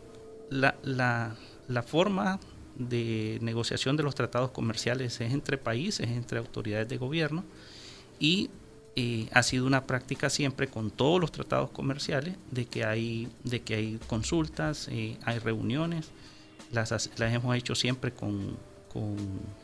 la, 0.49 0.75
la, 0.83 1.35
la 1.67 1.83
forma 1.83 2.39
de 2.75 3.39
negociación 3.41 3.97
de 3.97 4.03
los 4.03 4.15
tratados 4.15 4.51
comerciales 4.51 5.19
es 5.21 5.33
entre 5.33 5.57
países, 5.57 6.09
entre 6.09 6.39
autoridades 6.39 6.87
de 6.87 6.97
gobierno 6.97 7.43
y 8.19 8.49
eh, 8.97 9.27
ha 9.33 9.43
sido 9.43 9.65
una 9.65 9.85
práctica 9.85 10.29
siempre 10.29 10.67
con 10.67 10.89
todos 10.89 11.19
los 11.19 11.31
tratados 11.31 11.69
comerciales 11.71 12.35
de 12.51 12.65
que 12.65 12.85
hay, 12.85 13.27
de 13.43 13.61
que 13.61 13.75
hay 13.75 13.99
consultas, 14.07 14.87
eh, 14.89 15.17
hay 15.25 15.39
reuniones, 15.39 16.11
las, 16.71 16.91
las, 16.91 17.33
hemos 17.33 17.55
hecho 17.57 17.75
siempre 17.75 18.13
con, 18.13 18.57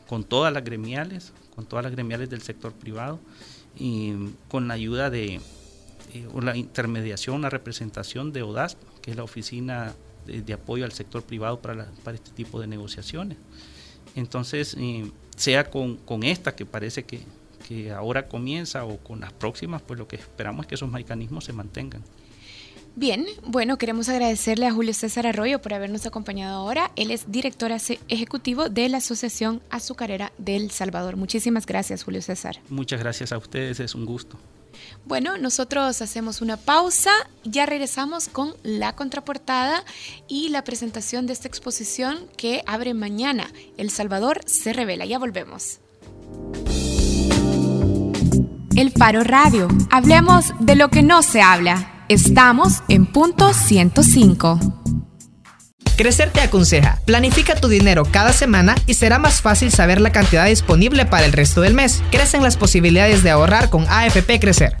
con, 0.06 0.24
todas 0.24 0.52
las 0.52 0.62
gremiales, 0.62 1.32
con 1.54 1.64
todas 1.64 1.82
las 1.82 1.92
gremiales 1.92 2.28
del 2.28 2.42
sector 2.42 2.72
privado 2.72 3.20
y 3.78 4.12
con 4.48 4.68
la 4.68 4.74
ayuda 4.74 5.08
de 5.08 5.36
eh, 6.12 6.28
la 6.42 6.54
intermediación, 6.54 7.40
la 7.40 7.48
representación 7.48 8.32
de 8.34 8.42
ODASP, 8.42 8.78
que 9.00 9.12
es 9.12 9.16
la 9.16 9.24
oficina 9.24 9.94
de, 10.26 10.52
apoyo 10.52 10.84
al 10.84 10.92
sector 10.92 11.22
privado 11.22 11.60
para, 11.60 11.90
para, 12.04 12.16
este 12.16 12.30
tipo 12.30 12.60
de 12.60 12.66
negociaciones. 12.66 13.38
Entonces, 14.14 14.76
sea 15.36 15.70
con, 15.70 15.96
con 15.96 16.22
esta 16.22 16.54
que 16.54 16.66
parece 16.66 17.04
que, 17.04 17.20
que 17.68 17.90
ahora 17.90 18.28
comienza 18.28 18.84
o 18.84 18.98
con 18.98 19.20
las 19.20 19.32
próximas, 19.32 19.82
pues 19.82 19.98
lo 19.98 20.06
que 20.06 20.16
esperamos 20.16 20.64
es 20.64 20.68
que 20.68 20.74
esos 20.74 20.90
mecanismos 20.90 21.44
se 21.44 21.52
mantengan. 21.52 22.02
Bien, 22.94 23.24
bueno, 23.46 23.78
queremos 23.78 24.10
agradecerle 24.10 24.66
a 24.66 24.72
Julio 24.72 24.92
César 24.92 25.26
Arroyo 25.26 25.62
por 25.62 25.72
habernos 25.72 26.04
acompañado 26.04 26.56
ahora. 26.58 26.90
Él 26.94 27.10
es 27.10 27.30
director 27.32 27.72
ejecutivo 28.08 28.68
de 28.68 28.90
la 28.90 28.98
Asociación 28.98 29.62
Azucarera 29.70 30.30
del 30.36 30.70
Salvador. 30.70 31.16
Muchísimas 31.16 31.64
gracias, 31.64 32.04
Julio 32.04 32.20
César. 32.20 32.58
Muchas 32.68 33.00
gracias 33.00 33.32
a 33.32 33.38
ustedes, 33.38 33.80
es 33.80 33.94
un 33.94 34.04
gusto. 34.04 34.36
Bueno, 35.04 35.36
nosotros 35.38 36.02
hacemos 36.02 36.40
una 36.40 36.56
pausa, 36.56 37.10
ya 37.44 37.66
regresamos 37.66 38.28
con 38.28 38.54
la 38.62 38.94
contraportada 38.94 39.84
y 40.28 40.48
la 40.48 40.64
presentación 40.64 41.26
de 41.26 41.32
esta 41.32 41.48
exposición 41.48 42.26
que 42.36 42.62
abre 42.66 42.94
mañana. 42.94 43.50
El 43.76 43.90
Salvador 43.90 44.40
se 44.46 44.72
revela, 44.72 45.04
ya 45.04 45.18
volvemos. 45.18 45.78
El 48.76 48.90
Faro 48.90 49.22
Radio. 49.22 49.68
Hablemos 49.90 50.46
de 50.58 50.76
lo 50.76 50.88
que 50.88 51.02
no 51.02 51.22
se 51.22 51.42
habla. 51.42 52.06
Estamos 52.08 52.82
en 52.88 53.06
punto 53.06 53.52
105. 53.52 54.81
Crecer 55.96 56.30
te 56.30 56.40
aconseja, 56.40 56.98
planifica 57.04 57.54
tu 57.54 57.68
dinero 57.68 58.04
cada 58.10 58.32
semana 58.32 58.74
y 58.86 58.94
será 58.94 59.18
más 59.18 59.42
fácil 59.42 59.70
saber 59.70 60.00
la 60.00 60.10
cantidad 60.10 60.46
disponible 60.46 61.04
para 61.04 61.26
el 61.26 61.32
resto 61.32 61.60
del 61.60 61.74
mes. 61.74 62.02
Crecen 62.10 62.42
las 62.42 62.56
posibilidades 62.56 63.22
de 63.22 63.30
ahorrar 63.30 63.68
con 63.68 63.86
AFP 63.88 64.40
Crecer. 64.40 64.76